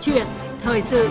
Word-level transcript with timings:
chuyện 0.00 0.26
thời 0.60 0.82
sự 0.82 1.08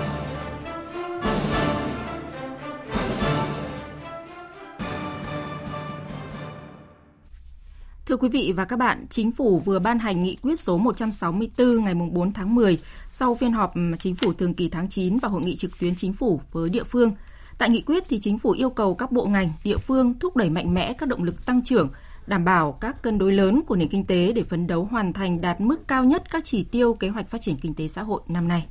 Thưa 8.06 8.18
quý 8.18 8.30
vị 8.30 8.54
và 8.56 8.66
các 8.66 8.80
bạn, 8.80 9.06
Chính 9.10 9.32
phủ 9.32 9.60
vừa 9.60 9.80
ban 9.80 10.00
hành 10.00 10.24
nghị 10.24 10.38
quyết 10.42 10.60
số 10.60 10.78
164 10.78 11.84
ngày 11.84 11.94
4 11.94 12.34
tháng 12.34 12.56
10 12.56 12.80
sau 13.12 13.36
phiên 13.36 13.52
họp 13.52 13.74
Chính 14.00 14.16
phủ 14.16 14.34
thường 14.34 14.54
kỳ 14.54 14.70
tháng 14.70 14.90
9 14.90 15.18
và 15.18 15.30
hội 15.30 15.42
nghị 15.42 15.56
trực 15.56 15.80
tuyến 15.80 15.96
Chính 15.96 16.14
phủ 16.14 16.42
với 16.52 16.70
địa 16.70 16.84
phương. 16.84 17.12
Tại 17.58 17.70
nghị 17.70 17.82
quyết 17.82 18.04
thì 18.10 18.20
Chính 18.20 18.38
phủ 18.38 18.52
yêu 18.52 18.70
cầu 18.70 18.96
các 18.96 19.12
bộ 19.12 19.26
ngành, 19.26 19.50
địa 19.64 19.78
phương 19.78 20.20
thúc 20.20 20.38
đẩy 20.38 20.50
mạnh 20.50 20.74
mẽ 20.74 20.94
các 20.94 21.10
động 21.10 21.24
lực 21.24 21.46
tăng 21.46 21.64
trưởng, 21.64 21.90
đảm 22.28 22.46
bảo 22.46 22.72
các 22.72 23.02
cân 23.02 23.18
đối 23.18 23.32
lớn 23.32 23.62
của 23.68 23.76
nền 23.76 23.90
kinh 23.90 24.06
tế 24.06 24.32
để 24.36 24.44
phấn 24.44 24.68
đấu 24.68 24.88
hoàn 24.92 25.14
thành 25.14 25.42
đạt 25.42 25.62
mức 25.62 25.88
cao 25.88 26.04
nhất 26.04 26.24
các 26.32 26.46
chỉ 26.46 26.64
tiêu 26.64 26.94
kế 26.94 27.10
hoạch 27.10 27.30
phát 27.30 27.42
triển 27.42 27.58
kinh 27.62 27.74
tế 27.74 27.88
xã 27.88 28.04
hội 28.04 28.22
năm 28.28 28.48
nay. 28.48 28.66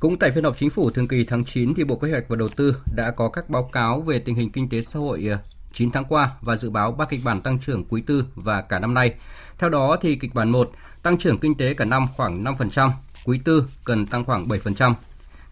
Cũng 0.00 0.16
tại 0.16 0.30
phiên 0.30 0.44
họp 0.44 0.58
chính 0.58 0.70
phủ 0.70 0.90
thường 0.90 1.08
kỳ 1.08 1.24
tháng 1.24 1.44
9 1.44 1.74
thì 1.74 1.84
Bộ 1.84 1.96
Kế 1.96 2.10
hoạch 2.10 2.28
và 2.28 2.36
Đầu 2.36 2.48
tư 2.48 2.76
đã 2.96 3.10
có 3.10 3.28
các 3.28 3.50
báo 3.50 3.68
cáo 3.72 4.00
về 4.00 4.18
tình 4.18 4.34
hình 4.34 4.52
kinh 4.52 4.68
tế 4.68 4.82
xã 4.82 5.00
hội 5.00 5.26
ờ, 5.30 5.38
9 5.72 5.90
tháng 5.90 6.04
qua 6.04 6.30
và 6.40 6.56
dự 6.56 6.70
báo 6.70 6.92
ba 6.92 7.04
kịch 7.04 7.20
bản 7.24 7.40
tăng 7.40 7.58
trưởng 7.58 7.84
quý 7.84 8.02
tư 8.06 8.24
và 8.34 8.62
cả 8.62 8.78
năm 8.78 8.94
nay. 8.94 9.14
Theo 9.58 9.70
đó 9.70 9.96
thì 10.00 10.16
kịch 10.16 10.34
bản 10.34 10.50
1 10.50 10.70
tăng 11.02 11.18
trưởng 11.18 11.38
kinh 11.38 11.54
tế 11.54 11.74
cả 11.74 11.84
năm 11.84 12.06
khoảng 12.16 12.44
5%, 12.44 12.90
quý 13.24 13.40
tư 13.44 13.64
cần 13.84 14.06
tăng 14.06 14.24
khoảng 14.24 14.48
7%. 14.48 14.94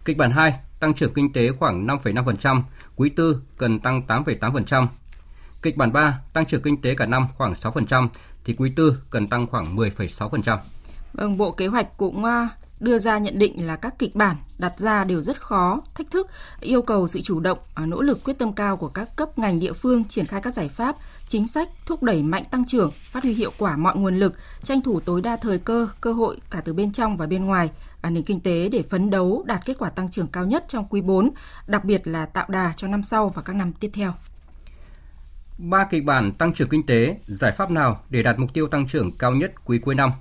Kịch 0.05 0.17
bản 0.17 0.31
2 0.31 0.53
tăng 0.79 0.93
trưởng 0.93 1.13
kinh 1.13 1.33
tế 1.33 1.51
khoảng 1.51 1.87
5,5%, 1.87 2.61
quý 2.95 3.09
tư 3.09 3.41
cần 3.57 3.79
tăng 3.79 4.01
8,8%. 4.07 4.87
Kịch 5.61 5.77
bản 5.77 5.93
3 5.93 6.19
tăng 6.33 6.45
trưởng 6.45 6.61
kinh 6.61 6.81
tế 6.81 6.95
cả 6.95 7.05
năm 7.05 7.27
khoảng 7.37 7.53
6% 7.53 8.07
thì 8.43 8.55
quý 8.57 8.71
tư 8.75 8.97
cần 9.09 9.27
tăng 9.27 9.47
khoảng 9.47 9.75
10,6%. 9.75 10.57
Vâng, 11.13 11.37
Bộ 11.37 11.51
Kế 11.51 11.67
hoạch 11.67 11.97
cũng 11.97 12.25
ờ, 12.25 12.47
đưa 12.79 12.99
ra 12.99 13.17
nhận 13.17 13.39
định 13.39 13.67
là 13.67 13.75
các 13.75 13.99
kịch 13.99 14.15
bản 14.15 14.35
đặt 14.57 14.79
ra 14.79 15.03
đều 15.03 15.21
rất 15.21 15.41
khó, 15.41 15.81
thách 15.95 16.11
thức, 16.11 16.27
yêu 16.59 16.81
cầu 16.81 17.07
sự 17.07 17.21
chủ 17.21 17.39
động, 17.39 17.57
à, 17.75 17.85
nỗ 17.85 18.01
lực 18.01 18.23
quyết 18.23 18.37
tâm 18.37 18.53
cao 18.53 18.77
của 18.77 18.87
các 18.87 19.15
cấp 19.15 19.39
ngành 19.39 19.59
địa 19.59 19.73
phương 19.73 20.05
triển 20.05 20.27
khai 20.27 20.41
các 20.41 20.53
giải 20.53 20.69
pháp, 20.69 20.95
chính 21.27 21.47
sách 21.47 21.69
thúc 21.85 22.03
đẩy 22.03 22.23
mạnh 22.23 22.43
tăng 22.51 22.65
trưởng, 22.65 22.91
phát 23.11 23.23
huy 23.23 23.33
hiệu 23.33 23.51
quả 23.57 23.77
mọi 23.77 23.95
nguồn 23.95 24.15
lực, 24.15 24.33
tranh 24.63 24.81
thủ 24.81 24.99
tối 24.99 25.21
đa 25.21 25.35
thời 25.35 25.59
cơ, 25.59 25.87
cơ 26.01 26.13
hội 26.13 26.37
cả 26.49 26.61
từ 26.65 26.73
bên 26.73 26.91
trong 26.91 27.17
và 27.17 27.27
bên 27.27 27.45
ngoài 27.45 27.69
à, 28.01 28.09
nền 28.09 28.23
kinh 28.23 28.39
tế 28.39 28.69
để 28.69 28.81
phấn 28.81 29.09
đấu 29.09 29.43
đạt 29.45 29.65
kết 29.65 29.77
quả 29.79 29.89
tăng 29.89 30.09
trưởng 30.09 30.27
cao 30.27 30.45
nhất 30.45 30.65
trong 30.67 30.85
quý 30.89 31.01
4, 31.01 31.31
đặc 31.67 31.85
biệt 31.85 32.07
là 32.07 32.25
tạo 32.25 32.45
đà 32.49 32.73
cho 32.77 32.87
năm 32.87 33.03
sau 33.03 33.29
và 33.29 33.41
các 33.41 33.55
năm 33.55 33.73
tiếp 33.73 33.89
theo. 33.93 34.13
Ba 35.57 35.87
kịch 35.91 36.05
bản 36.05 36.31
tăng 36.31 36.53
trưởng 36.53 36.69
kinh 36.69 36.85
tế, 36.85 37.17
giải 37.25 37.51
pháp 37.51 37.71
nào 37.71 38.03
để 38.09 38.23
đạt 38.23 38.39
mục 38.39 38.53
tiêu 38.53 38.67
tăng 38.67 38.87
trưởng 38.87 39.11
cao 39.19 39.31
nhất 39.31 39.65
quý 39.65 39.79
cuối 39.79 39.95
năm 39.95 40.11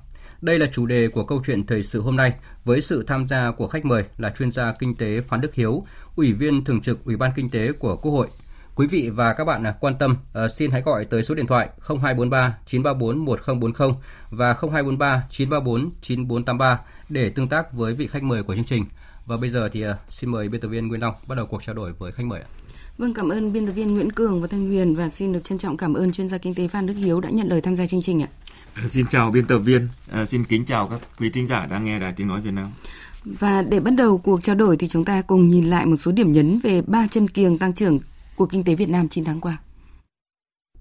đây 0.44 0.58
là 0.58 0.66
chủ 0.72 0.86
đề 0.86 1.08
của 1.08 1.24
câu 1.24 1.42
chuyện 1.46 1.66
thời 1.66 1.82
sự 1.82 2.00
hôm 2.00 2.16
nay 2.16 2.32
với 2.64 2.80
sự 2.80 3.04
tham 3.06 3.28
gia 3.28 3.50
của 3.50 3.68
khách 3.68 3.84
mời 3.84 4.04
là 4.18 4.34
chuyên 4.38 4.50
gia 4.50 4.72
kinh 4.72 4.94
tế 4.94 5.20
Phan 5.20 5.40
Đức 5.40 5.54
Hiếu, 5.54 5.86
Ủy 6.16 6.32
viên 6.32 6.64
Thường 6.64 6.80
trực 6.80 7.04
Ủy 7.04 7.16
ban 7.16 7.30
Kinh 7.36 7.50
tế 7.50 7.72
của 7.72 7.96
Quốc 7.96 8.12
hội. 8.12 8.28
Quý 8.74 8.86
vị 8.86 9.10
và 9.10 9.32
các 9.32 9.44
bạn 9.44 9.66
à, 9.66 9.74
quan 9.80 9.94
tâm 9.98 10.16
à, 10.34 10.48
xin 10.48 10.70
hãy 10.70 10.82
gọi 10.82 11.04
tới 11.04 11.22
số 11.22 11.34
điện 11.34 11.46
thoại 11.46 11.68
0243 11.88 12.58
934 12.66 13.24
1040 13.24 13.92
và 14.30 14.54
0243 14.54 15.26
934 15.30 15.90
9483 16.00 16.80
để 17.08 17.30
tương 17.30 17.48
tác 17.48 17.72
với 17.72 17.94
vị 17.94 18.06
khách 18.06 18.22
mời 18.22 18.42
của 18.42 18.54
chương 18.54 18.64
trình. 18.64 18.84
Và 19.26 19.36
bây 19.36 19.50
giờ 19.50 19.68
thì 19.72 19.82
à, 19.82 19.96
xin 20.08 20.30
mời 20.30 20.48
biên 20.48 20.60
tập 20.60 20.68
viên 20.68 20.88
Nguyên 20.88 21.00
Long 21.00 21.14
bắt 21.28 21.34
đầu 21.34 21.46
cuộc 21.46 21.62
trao 21.62 21.74
đổi 21.74 21.92
với 21.92 22.12
khách 22.12 22.26
mời. 22.26 22.40
Vâng, 22.98 23.14
cảm 23.14 23.28
ơn 23.28 23.52
biên 23.52 23.66
tập 23.66 23.72
viên 23.72 23.94
Nguyễn 23.94 24.12
Cường 24.12 24.40
và 24.42 24.48
Thanh 24.48 24.66
Huyền 24.66 24.96
và 24.96 25.08
xin 25.08 25.32
được 25.32 25.44
trân 25.44 25.58
trọng 25.58 25.76
cảm 25.76 25.94
ơn 25.94 26.12
chuyên 26.12 26.28
gia 26.28 26.38
kinh 26.38 26.54
tế 26.54 26.68
Phan 26.68 26.86
Đức 26.86 26.94
Hiếu 26.94 27.20
đã 27.20 27.28
nhận 27.32 27.48
lời 27.48 27.60
tham 27.60 27.76
gia 27.76 27.86
chương 27.86 28.02
trình 28.02 28.22
ạ. 28.22 28.28
Xin 28.89 29.06
chào 29.06 29.30
biên 29.30 29.47
tập 29.47 29.58
viên, 29.58 29.89
à, 30.11 30.27
xin 30.27 30.44
kính 30.44 30.64
chào 30.64 30.89
các 30.89 31.00
quý 31.19 31.30
thính 31.30 31.47
giả 31.47 31.67
đang 31.67 31.84
nghe 31.84 31.98
Đài 31.98 32.12
Tiếng 32.12 32.28
Nói 32.28 32.41
Việt 32.41 32.50
Nam. 32.50 32.70
Và 33.25 33.62
để 33.62 33.80
bắt 33.80 33.91
đầu 33.91 34.19
cuộc 34.19 34.42
trao 34.42 34.56
đổi 34.56 34.77
thì 34.77 34.89
chúng 34.89 35.05
ta 35.05 35.22
cùng 35.22 35.48
nhìn 35.48 35.64
lại 35.64 35.86
một 35.86 35.96
số 35.96 36.12
điểm 36.12 36.33
nhấn 36.33 36.58
về 36.58 36.83
ba 36.86 37.07
chân 37.11 37.29
kiềng 37.29 37.58
tăng 37.58 37.73
trưởng 37.73 37.98
của 38.36 38.46
kinh 38.46 38.64
tế 38.64 38.74
Việt 38.74 38.89
Nam 38.89 39.08
9 39.08 39.24
tháng 39.24 39.40
qua. 39.40 39.58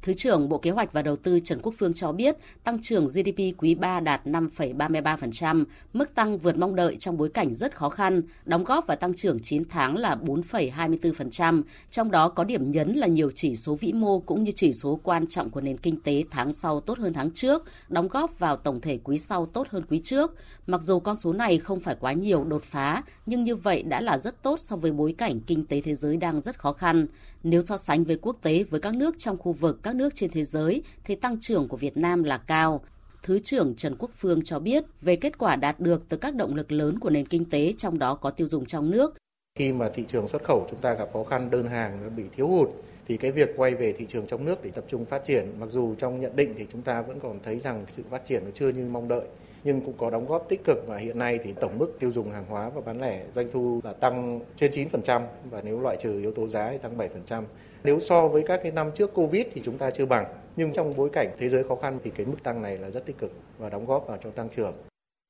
Thứ 0.04 0.14
trưởng 0.14 0.50
Bộ 0.50 0.58
Kế 0.58 0.72
hoạch 0.72 0.94
và 0.94 1.02
Đầu 1.02 1.16
tư 1.16 1.40
Trần 1.40 1.60
Quốc 1.62 1.74
Phương 1.78 1.94
cho 1.94 2.12
biết 2.12 2.36
tăng 2.64 2.82
trưởng 2.82 3.06
GDP 3.06 3.40
quý 3.58 3.76
3 3.76 4.00
đạt 4.00 4.26
5,33%, 4.26 5.66
mức 5.94 6.16
tăng 6.16 6.38
vượt 6.38 6.58
mong 6.58 6.76
đợi 6.76 6.96
trong 6.96 7.18
bối 7.18 7.30
cảnh 7.30 7.54
rất 7.54 7.76
khó 7.76 7.90
khăn, 7.90 8.22
đóng 8.46 8.64
góp 8.64 8.88
vào 8.88 8.98
tăng 8.98 9.14
trưởng 9.14 9.40
9 9.40 9.64
tháng 9.70 9.98
là 9.98 10.18
4,24%, 10.24 11.64
trong 11.92 12.12
đó 12.12 12.30
có 12.30 12.44
điểm 12.44 12.72
nhấn 12.72 12.94
là 12.94 13.08
nhiều 13.08 13.32
chỉ 13.36 13.56
số 13.56 13.76
vĩ 13.76 13.94
mô 13.94 14.20
cũng 14.20 14.44
như 14.44 14.52
chỉ 14.56 14.74
số 14.74 15.00
quan 15.04 15.28
trọng 15.28 15.50
của 15.50 15.62
nền 15.62 15.78
kinh 15.78 16.02
tế 16.02 16.24
tháng 16.32 16.54
sau 16.54 16.80
tốt 16.80 16.98
hơn 16.98 17.14
tháng 17.14 17.32
trước, 17.32 17.64
đóng 17.90 18.08
góp 18.08 18.40
vào 18.40 18.56
tổng 18.56 18.82
thể 18.82 19.00
quý 19.04 19.20
sau 19.20 19.46
tốt 19.46 19.68
hơn 19.70 19.84
quý 19.90 20.02
trước. 20.04 20.36
Mặc 20.68 20.82
dù 20.82 21.00
con 21.00 21.16
số 21.16 21.34
này 21.34 21.58
không 21.58 21.80
phải 21.80 21.96
quá 22.00 22.14
nhiều 22.14 22.44
đột 22.44 22.64
phá, 22.64 23.04
nhưng 23.26 23.44
như 23.44 23.56
vậy 23.56 23.84
đã 23.84 24.02
là 24.02 24.18
rất 24.18 24.44
tốt 24.44 24.60
so 24.60 24.76
với 24.76 24.92
bối 24.92 25.16
cảnh 25.18 25.40
kinh 25.40 25.66
tế 25.66 25.82
thế 25.82 25.96
giới 25.96 26.18
đang 26.18 26.42
rất 26.42 26.60
khó 26.60 26.74
khăn. 26.74 27.08
Nếu 27.44 27.62
so 27.62 27.78
sánh 27.78 28.04
với 28.04 28.18
quốc 28.22 28.38
tế 28.42 28.64
với 28.64 28.80
các 28.80 28.96
nước 28.96 29.16
trong 29.18 29.38
khu 29.38 29.54
vực, 29.54 29.80
các 29.84 29.96
nước 29.96 30.16
trên 30.16 30.30
thế 30.30 30.44
giới 30.44 30.84
thì 31.04 31.16
tăng 31.16 31.40
trưởng 31.40 31.68
của 31.68 31.78
Việt 31.78 31.98
Nam 31.98 32.24
là 32.24 32.38
cao. 32.38 32.84
Thứ 33.24 33.40
trưởng 33.40 33.76
Trần 33.76 33.96
Quốc 34.00 34.12
Phương 34.18 34.44
cho 34.44 34.60
biết 34.60 34.84
về 35.02 35.16
kết 35.16 35.38
quả 35.38 35.56
đạt 35.56 35.80
được 35.80 36.04
từ 36.10 36.18
các 36.18 36.36
động 36.36 36.56
lực 36.56 36.72
lớn 36.72 37.00
của 37.00 37.10
nền 37.10 37.26
kinh 37.26 37.46
tế 37.46 37.74
trong 37.78 38.00
đó 38.00 38.16
có 38.16 38.30
tiêu 38.30 38.48
dùng 38.50 38.66
trong 38.66 38.92
nước. 38.92 39.14
Khi 39.60 39.74
mà 39.74 39.90
thị 39.94 40.04
trường 40.08 40.28
xuất 40.28 40.44
khẩu 40.44 40.68
chúng 40.70 40.80
ta 40.80 40.94
gặp 40.94 41.10
khó 41.14 41.24
khăn 41.24 41.50
đơn 41.52 41.68
hàng 41.68 42.16
bị 42.16 42.24
thiếu 42.36 42.48
hụt 42.48 42.70
thì 43.08 43.18
cái 43.18 43.32
việc 43.32 43.50
quay 43.58 43.76
về 43.76 43.94
thị 43.94 44.06
trường 44.10 44.28
trong 44.28 44.46
nước 44.46 44.64
để 44.64 44.72
tập 44.72 44.86
trung 44.88 45.06
phát 45.06 45.24
triển 45.24 45.46
mặc 45.60 45.70
dù 45.72 45.96
trong 45.96 46.22
nhận 46.22 46.36
định 46.36 46.54
thì 46.58 46.66
chúng 46.72 46.82
ta 46.82 47.02
vẫn 47.02 47.20
còn 47.20 47.40
thấy 47.44 47.60
rằng 47.60 47.86
sự 47.90 48.04
phát 48.10 48.26
triển 48.26 48.46
nó 48.46 48.52
chưa 48.54 48.70
như 48.70 48.86
mong 48.86 49.08
đợi 49.08 49.26
nhưng 49.64 49.82
cũng 49.82 49.94
có 49.98 50.10
đóng 50.10 50.26
góp 50.26 50.50
tích 50.50 50.62
cực 50.64 50.88
và 50.88 50.98
hiện 50.98 51.20
nay 51.20 51.40
thì 51.44 51.54
tổng 51.54 51.80
mức 51.80 52.00
tiêu 52.00 52.12
dùng 52.12 52.32
hàng 52.32 52.46
hóa 52.50 52.70
và 52.70 52.82
bán 52.82 53.02
lẻ 53.02 53.24
doanh 53.36 53.48
thu 53.52 53.80
là 53.84 53.94
tăng 53.94 54.40
trên 54.56 54.72
9% 54.72 55.22
và 55.52 55.62
nếu 55.64 55.80
loại 55.80 55.98
trừ 56.00 56.20
yếu 56.20 56.32
tố 56.32 56.48
giá 56.48 56.72
thì 56.72 56.78
tăng 56.78 56.98
7%. 56.98 57.44
Nếu 57.84 58.00
so 58.00 58.28
với 58.28 58.44
các 58.48 58.60
cái 58.64 58.72
năm 58.72 58.92
trước 58.96 59.14
Covid 59.14 59.46
thì 59.52 59.62
chúng 59.66 59.78
ta 59.78 59.92
chưa 59.92 60.06
bằng, 60.06 60.26
nhưng 60.56 60.72
trong 60.72 60.94
bối 60.98 61.10
cảnh 61.14 61.28
thế 61.38 61.50
giới 61.50 61.64
khó 61.64 61.76
khăn 61.76 62.00
thì 62.04 62.12
cái 62.16 62.26
mức 62.26 62.38
tăng 62.44 62.62
này 62.62 62.78
là 62.78 62.90
rất 62.92 63.06
tích 63.06 63.18
cực 63.18 63.32
và 63.58 63.70
đóng 63.70 63.86
góp 63.86 64.08
vào 64.08 64.18
cho 64.24 64.30
tăng 64.30 64.50
trưởng. 64.50 64.74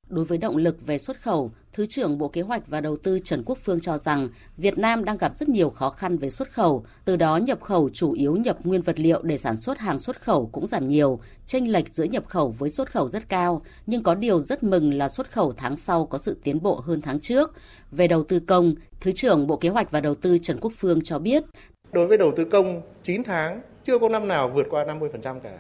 Đối 0.10 0.26
với 0.26 0.38
động 0.38 0.58
lực 0.58 0.86
về 0.86 0.98
xuất 0.98 1.22
khẩu, 1.22 1.52
Thứ 1.74 1.86
trưởng 1.86 2.18
Bộ 2.18 2.28
Kế 2.28 2.42
hoạch 2.42 2.68
và 2.68 2.82
Đầu 2.82 2.96
tư 2.96 3.20
Trần 3.24 3.44
Quốc 3.46 3.58
Phương 3.64 3.80
cho 3.80 3.98
rằng 3.98 4.30
Việt 4.58 4.78
Nam 4.78 5.06
đang 5.06 5.18
gặp 5.18 5.38
rất 5.38 5.50
nhiều 5.50 5.70
khó 5.70 5.90
khăn 5.90 6.18
về 6.18 6.30
xuất 6.30 6.52
khẩu, 6.52 6.86
từ 7.06 7.16
đó 7.16 7.38
nhập 7.38 7.62
khẩu 7.62 7.90
chủ 7.94 8.12
yếu 8.12 8.36
nhập 8.36 8.58
nguyên 8.64 8.82
vật 8.82 9.00
liệu 9.00 9.22
để 9.24 9.38
sản 9.38 9.58
xuất 9.58 9.80
hàng 9.80 10.00
xuất 10.00 10.22
khẩu 10.22 10.50
cũng 10.52 10.68
giảm 10.68 10.88
nhiều, 10.88 11.20
chênh 11.46 11.72
lệch 11.72 11.94
giữa 11.94 12.04
nhập 12.04 12.24
khẩu 12.28 12.50
với 12.50 12.70
xuất 12.70 12.92
khẩu 12.92 13.08
rất 13.08 13.30
cao, 13.30 13.62
nhưng 13.86 14.04
có 14.04 14.16
điều 14.16 14.42
rất 14.42 14.64
mừng 14.64 14.94
là 14.94 15.10
xuất 15.10 15.32
khẩu 15.32 15.54
tháng 15.58 15.76
sau 15.76 16.06
có 16.06 16.18
sự 16.18 16.38
tiến 16.44 16.62
bộ 16.62 16.76
hơn 16.76 17.02
tháng 17.02 17.20
trước. 17.20 17.54
Về 17.92 18.08
đầu 18.08 18.24
tư 18.24 18.40
công, 18.40 18.74
Thứ 19.02 19.12
trưởng 19.12 19.48
Bộ 19.48 19.58
Kế 19.58 19.70
hoạch 19.70 19.92
và 19.92 20.02
Đầu 20.02 20.16
tư 20.16 20.38
Trần 20.38 20.60
Quốc 20.62 20.74
Phương 20.78 21.02
cho 21.04 21.20
biết. 21.20 21.44
Đối 21.92 22.08
với 22.08 22.18
đầu 22.18 22.34
tư 22.36 22.46
công 22.46 22.82
9 23.04 23.24
tháng 23.24 23.62
chưa 23.84 24.00
có 24.00 24.10
năm 24.10 24.28
nào 24.28 24.50
vượt 24.50 24.68
qua 24.70 24.86
50% 24.86 25.40
cả 25.40 25.58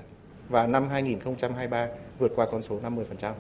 và 0.49 0.67
năm 0.67 0.87
2023 0.89 1.87
vượt 2.19 2.31
qua 2.35 2.45
con 2.51 2.61
số 2.61 2.79
50%. 2.79 3.33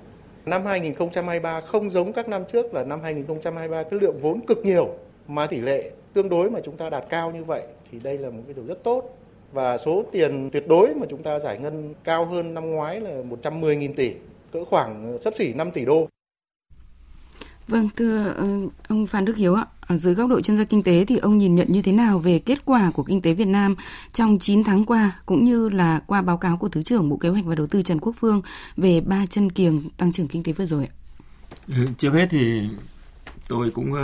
Năm 0.45 0.65
2023 0.65 1.61
không 1.61 1.89
giống 1.89 2.13
các 2.13 2.27
năm 2.27 2.43
trước 2.51 2.73
là 2.73 2.83
năm 2.83 2.99
2023 3.01 3.83
cái 3.83 3.99
lượng 3.99 4.19
vốn 4.21 4.45
cực 4.45 4.57
nhiều 4.65 4.89
mà 5.27 5.47
tỷ 5.47 5.59
lệ 5.59 5.91
tương 6.13 6.29
đối 6.29 6.49
mà 6.49 6.59
chúng 6.65 6.77
ta 6.77 6.89
đạt 6.89 7.03
cao 7.09 7.31
như 7.31 7.43
vậy 7.43 7.63
thì 7.91 7.99
đây 7.99 8.17
là 8.17 8.29
một 8.29 8.41
cái 8.45 8.53
điều 8.53 8.65
rất 8.65 8.83
tốt 8.83 9.17
và 9.51 9.77
số 9.77 10.03
tiền 10.11 10.49
tuyệt 10.53 10.67
đối 10.67 10.95
mà 10.95 11.05
chúng 11.09 11.23
ta 11.23 11.39
giải 11.39 11.59
ngân 11.59 11.93
cao 12.03 12.25
hơn 12.25 12.53
năm 12.53 12.71
ngoái 12.71 12.99
là 12.99 13.09
110.000 13.41 13.93
tỷ, 13.95 14.13
cỡ 14.51 14.65
khoảng 14.65 15.17
sấp 15.21 15.33
xỉ 15.33 15.53
5 15.53 15.71
tỷ 15.71 15.85
đô. 15.85 16.07
Vâng, 17.67 17.89
thưa 17.95 18.33
ờ, 18.37 18.47
ông 18.87 19.07
Phan 19.07 19.25
Đức 19.25 19.37
Hiếu 19.37 19.55
ạ, 19.55 19.65
dưới 19.97 20.13
góc 20.13 20.29
độ 20.29 20.41
chuyên 20.41 20.57
gia 20.57 20.63
kinh 20.63 20.83
tế 20.83 21.05
thì 21.05 21.17
ông 21.17 21.37
nhìn 21.37 21.55
nhận 21.55 21.67
như 21.69 21.81
thế 21.81 21.91
nào 21.91 22.19
về 22.19 22.39
kết 22.39 22.65
quả 22.65 22.91
của 22.91 23.03
kinh 23.03 23.21
tế 23.21 23.33
Việt 23.33 23.47
Nam 23.47 23.75
trong 24.13 24.39
9 24.39 24.63
tháng 24.63 24.85
qua 24.85 25.11
cũng 25.25 25.43
như 25.43 25.69
là 25.69 26.01
qua 26.07 26.21
báo 26.21 26.37
cáo 26.37 26.57
của 26.57 26.69
Thứ 26.69 26.83
trưởng 26.83 27.09
Bộ 27.09 27.17
Kế 27.17 27.29
hoạch 27.29 27.45
và 27.45 27.55
Đầu 27.55 27.67
tư 27.67 27.81
Trần 27.81 27.99
Quốc 27.99 28.15
Phương 28.19 28.41
về 28.77 29.01
ba 29.01 29.25
chân 29.25 29.51
kiềng 29.51 29.89
tăng 29.97 30.11
trưởng 30.11 30.27
kinh 30.27 30.43
tế 30.43 30.53
vừa 30.53 30.65
rồi 30.65 30.85
ạ? 30.85 30.93
Ừ, 31.67 31.87
trước 31.97 32.13
hết 32.13 32.27
thì 32.29 32.61
tôi 33.47 33.71
cũng 33.71 33.91
uh, 33.91 33.99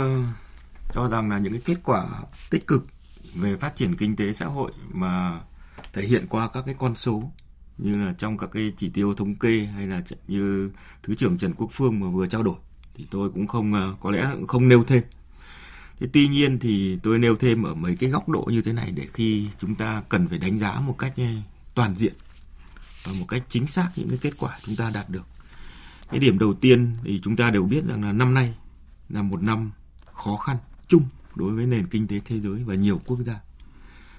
cho 0.94 1.08
rằng 1.08 1.30
là 1.30 1.38
những 1.38 1.52
cái 1.52 1.62
kết 1.64 1.76
quả 1.84 2.06
tích 2.50 2.66
cực 2.66 2.86
về 3.34 3.56
phát 3.56 3.76
triển 3.76 3.96
kinh 3.96 4.16
tế 4.16 4.32
xã 4.32 4.46
hội 4.46 4.72
mà 4.92 5.40
thể 5.92 6.02
hiện 6.02 6.26
qua 6.28 6.48
các 6.48 6.62
cái 6.66 6.74
con 6.78 6.94
số 6.96 7.32
như 7.78 8.04
là 8.04 8.14
trong 8.18 8.38
các 8.38 8.50
cái 8.52 8.72
chỉ 8.76 8.88
tiêu 8.88 9.14
thống 9.14 9.34
kê 9.34 9.68
hay 9.74 9.86
là 9.86 10.02
như 10.28 10.70
thứ 11.02 11.14
trưởng 11.14 11.38
Trần 11.38 11.54
Quốc 11.54 11.68
Phương 11.72 12.00
mà 12.00 12.06
vừa 12.06 12.26
trao 12.26 12.42
đổi 12.42 12.56
thì 12.94 13.06
tôi 13.10 13.30
cũng 13.30 13.46
không 13.46 13.74
ờ, 13.74 13.94
có 14.00 14.10
lẽ 14.10 14.30
không 14.48 14.68
nêu 14.68 14.84
thêm 14.84 15.02
thế 16.00 16.06
tuy 16.12 16.28
nhiên 16.28 16.58
thì 16.58 16.98
tôi 17.02 17.18
nêu 17.18 17.36
thêm 17.36 17.62
ở 17.62 17.74
mấy 17.74 17.96
cái 17.96 18.10
góc 18.10 18.28
độ 18.28 18.48
như 18.50 18.62
thế 18.62 18.72
này 18.72 18.90
để 18.90 19.06
khi 19.12 19.48
chúng 19.60 19.74
ta 19.74 20.02
cần 20.08 20.28
phải 20.28 20.38
đánh 20.38 20.58
giá 20.58 20.80
một 20.80 20.98
cách 20.98 21.14
toàn 21.74 21.94
diện 21.94 22.14
và 23.04 23.12
một 23.12 23.26
cách 23.28 23.42
chính 23.48 23.66
xác 23.66 23.90
những 23.96 24.08
cái 24.08 24.18
kết 24.18 24.32
quả 24.38 24.58
chúng 24.64 24.76
ta 24.76 24.90
đạt 24.94 25.10
được. 25.10 25.26
Cái 26.10 26.20
điểm 26.20 26.38
đầu 26.38 26.54
tiên 26.54 26.96
thì 27.04 27.20
chúng 27.22 27.36
ta 27.36 27.50
đều 27.50 27.64
biết 27.64 27.84
rằng 27.84 28.04
là 28.04 28.12
năm 28.12 28.34
nay 28.34 28.54
là 29.08 29.22
một 29.22 29.42
năm 29.42 29.70
khó 30.14 30.36
khăn 30.36 30.56
chung 30.88 31.02
đối 31.34 31.52
với 31.52 31.66
nền 31.66 31.86
kinh 31.86 32.06
tế 32.06 32.20
thế 32.24 32.40
giới 32.40 32.64
và 32.64 32.74
nhiều 32.74 33.00
quốc 33.06 33.18
gia. 33.26 33.40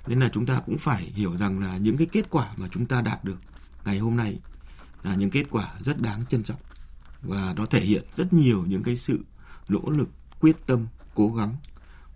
Nên 0.08 0.20
là 0.20 0.30
chúng 0.34 0.46
ta 0.46 0.62
cũng 0.66 0.78
phải 0.78 1.04
hiểu 1.16 1.38
rằng 1.38 1.60
là 1.60 1.78
những 1.78 1.98
cái 1.98 2.08
kết 2.12 2.30
quả 2.30 2.54
mà 2.58 2.68
chúng 2.72 2.86
ta 2.86 3.02
đạt 3.02 3.24
được 3.24 3.40
ngày 3.86 4.00
hôm 4.00 4.18
nay 4.18 4.40
là 5.04 5.16
những 5.16 5.30
kết 5.30 5.46
quả 5.50 5.72
rất 5.80 6.02
đáng 6.02 6.26
trân 6.30 6.44
trọng 6.44 6.60
và 7.22 7.54
nó 7.58 7.66
thể 7.66 7.82
hiện 7.82 8.04
rất 8.16 8.34
nhiều 8.34 8.66
những 8.68 8.84
cái 8.84 8.96
sự 8.96 9.20
nỗ 9.70 9.82
lực, 9.90 10.10
quyết 10.40 10.56
tâm, 10.66 10.88
cố 11.14 11.34
gắng 11.34 11.56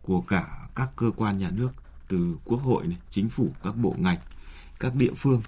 của 0.05 0.21
cả 0.21 0.67
các 0.75 0.89
cơ 0.95 1.11
quan 1.15 1.37
nhà 1.37 1.49
nước 1.49 1.69
từ 2.07 2.37
quốc 2.45 2.61
hội 2.61 2.87
này, 2.87 2.97
chính 3.11 3.29
phủ, 3.29 3.49
các 3.63 3.77
bộ 3.77 3.95
ngành, 3.97 4.17
các 4.79 4.95
địa 4.95 5.13
phương. 5.15 5.41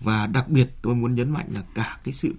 Và 0.00 0.26
đặc 0.26 0.48
biệt 0.48 0.70
tôi 0.82 0.94
muốn 0.94 1.14
nhấn 1.14 1.30
mạnh 1.30 1.46
là 1.50 1.62
cả 1.74 1.98
cái 2.04 2.14
sự 2.14 2.34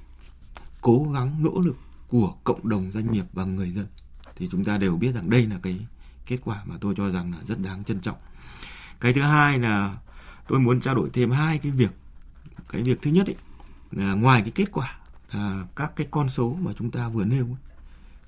cố 0.81 1.11
gắng 1.13 1.43
nỗ 1.43 1.59
lực 1.59 1.77
của 2.07 2.35
cộng 2.43 2.69
đồng 2.69 2.91
doanh 2.91 3.11
nghiệp 3.11 3.25
và 3.33 3.43
người 3.43 3.71
dân. 3.71 3.87
Thì 4.35 4.49
chúng 4.51 4.65
ta 4.65 4.77
đều 4.77 4.97
biết 4.97 5.11
rằng 5.11 5.29
đây 5.29 5.45
là 5.45 5.59
cái 5.63 5.79
kết 6.25 6.37
quả 6.43 6.61
mà 6.65 6.75
tôi 6.81 6.93
cho 6.97 7.09
rằng 7.09 7.31
là 7.31 7.37
rất 7.47 7.59
đáng 7.59 7.83
trân 7.83 7.99
trọng. 7.99 8.17
Cái 8.99 9.13
thứ 9.13 9.21
hai 9.21 9.59
là 9.59 9.97
tôi 10.47 10.59
muốn 10.59 10.81
trao 10.81 10.95
đổi 10.95 11.09
thêm 11.13 11.31
hai 11.31 11.57
cái 11.57 11.71
việc. 11.71 11.91
Cái 12.69 12.81
việc 12.83 13.01
thứ 13.01 13.11
nhất 13.11 13.27
ấy 13.27 13.35
là 13.91 14.13
ngoài 14.13 14.41
cái 14.41 14.51
kết 14.51 14.71
quả 14.71 14.99
à, 15.29 15.63
các 15.75 15.91
cái 15.95 16.07
con 16.11 16.29
số 16.29 16.57
mà 16.61 16.71
chúng 16.77 16.91
ta 16.91 17.09
vừa 17.09 17.25
nêu 17.25 17.45
ấy, 17.45 17.55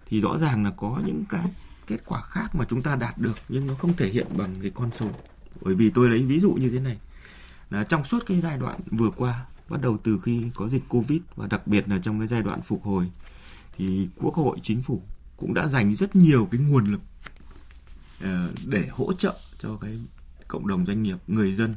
thì 0.06 0.22
rõ 0.22 0.38
ràng 0.38 0.64
là 0.64 0.72
có 0.72 1.02
những 1.06 1.24
cái 1.30 1.46
kết 1.88 1.98
quả 2.06 2.22
khác 2.22 2.56
mà 2.56 2.66
chúng 2.70 2.82
ta 2.82 2.96
đạt 2.96 3.18
được 3.18 3.38
nhưng 3.50 3.68
nó 3.68 3.74
không 3.74 3.94
thể 3.94 4.10
hiện 4.10 4.28
bằng 4.38 4.56
cái 4.62 4.72
con 4.76 4.90
số. 5.00 5.10
Bởi 5.62 5.76
vì 5.76 5.90
tôi 5.90 6.10
lấy 6.10 6.24
ví 6.24 6.40
dụ 6.40 6.52
như 6.52 6.70
thế 6.70 6.80
này. 6.80 6.98
Là 7.70 7.84
trong 7.84 8.06
suốt 8.06 8.24
cái 8.26 8.42
giai 8.42 8.58
đoạn 8.58 8.80
vừa 8.92 9.10
qua 9.10 9.46
bắt 9.70 9.82
đầu 9.82 9.98
từ 10.04 10.20
khi 10.24 10.44
có 10.56 10.70
dịch 10.70 10.84
covid 10.90 11.20
và 11.36 11.48
đặc 11.48 11.68
biệt 11.68 11.90
là 11.90 12.00
trong 12.04 12.20
cái 12.20 12.28
giai 12.28 12.42
đoạn 12.42 12.62
phục 12.62 12.84
hồi 12.84 13.12
thì 13.78 14.10
quốc 14.16 14.36
hội 14.36 14.58
chính 14.64 14.82
phủ 14.82 15.02
cũng 15.38 15.54
đã 15.54 15.68
dành 15.68 15.96
rất 15.96 16.16
nhiều 16.16 16.48
cái 16.52 16.62
nguồn 16.62 16.92
lực 16.92 17.02
ờ, 18.22 18.52
để 18.66 18.88
hỗ 18.92 19.14
trợ 19.14 19.36
cho 19.60 19.78
cái 19.82 20.00
cộng 20.48 20.68
đồng 20.68 20.86
doanh 20.86 21.04
nghiệp 21.04 21.18
người 21.28 21.56
dân 21.56 21.76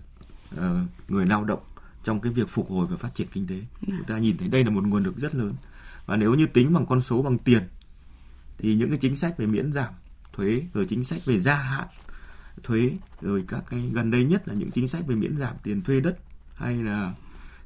ờ, 0.56 0.85
người 1.09 1.26
lao 1.26 1.44
động 1.44 1.61
trong 2.05 2.20
cái 2.20 2.32
việc 2.32 2.49
phục 2.49 2.70
hồi 2.70 2.87
và 2.87 2.97
phát 2.97 3.14
triển 3.14 3.29
kinh 3.32 3.47
tế. 3.47 3.62
Chúng 3.87 4.05
ta 4.06 4.19
nhìn 4.19 4.37
thấy 4.38 4.49
đây 4.49 4.64
là 4.64 4.70
một 4.70 4.85
nguồn 4.85 5.02
lực 5.02 5.17
rất 5.17 5.35
lớn. 5.35 5.55
Và 6.06 6.17
nếu 6.17 6.35
như 6.35 6.47
tính 6.47 6.73
bằng 6.73 6.87
con 6.87 7.00
số 7.00 7.23
bằng 7.23 7.38
tiền 7.38 7.62
thì 8.58 8.75
những 8.75 8.88
cái 8.91 8.99
chính 8.99 9.17
sách 9.17 9.38
về 9.38 9.47
miễn 9.47 9.73
giảm 9.73 9.94
thuế, 10.32 10.62
rồi 10.75 10.87
chính 10.88 11.05
sách 11.05 11.20
về 11.25 11.41
gia 11.41 11.55
hạn 11.55 11.88
thuế, 12.62 12.93
rồi 13.20 13.44
các 13.49 13.64
cái 13.70 13.91
gần 13.93 14.11
đây 14.11 14.25
nhất 14.25 14.49
là 14.49 14.55
những 14.55 14.70
chính 14.70 14.88
sách 14.88 15.06
về 15.06 15.14
miễn 15.14 15.38
giảm 15.38 15.55
tiền 15.62 15.82
thuê 15.82 16.00
đất 16.00 16.19
hay 16.55 16.75
là 16.75 17.14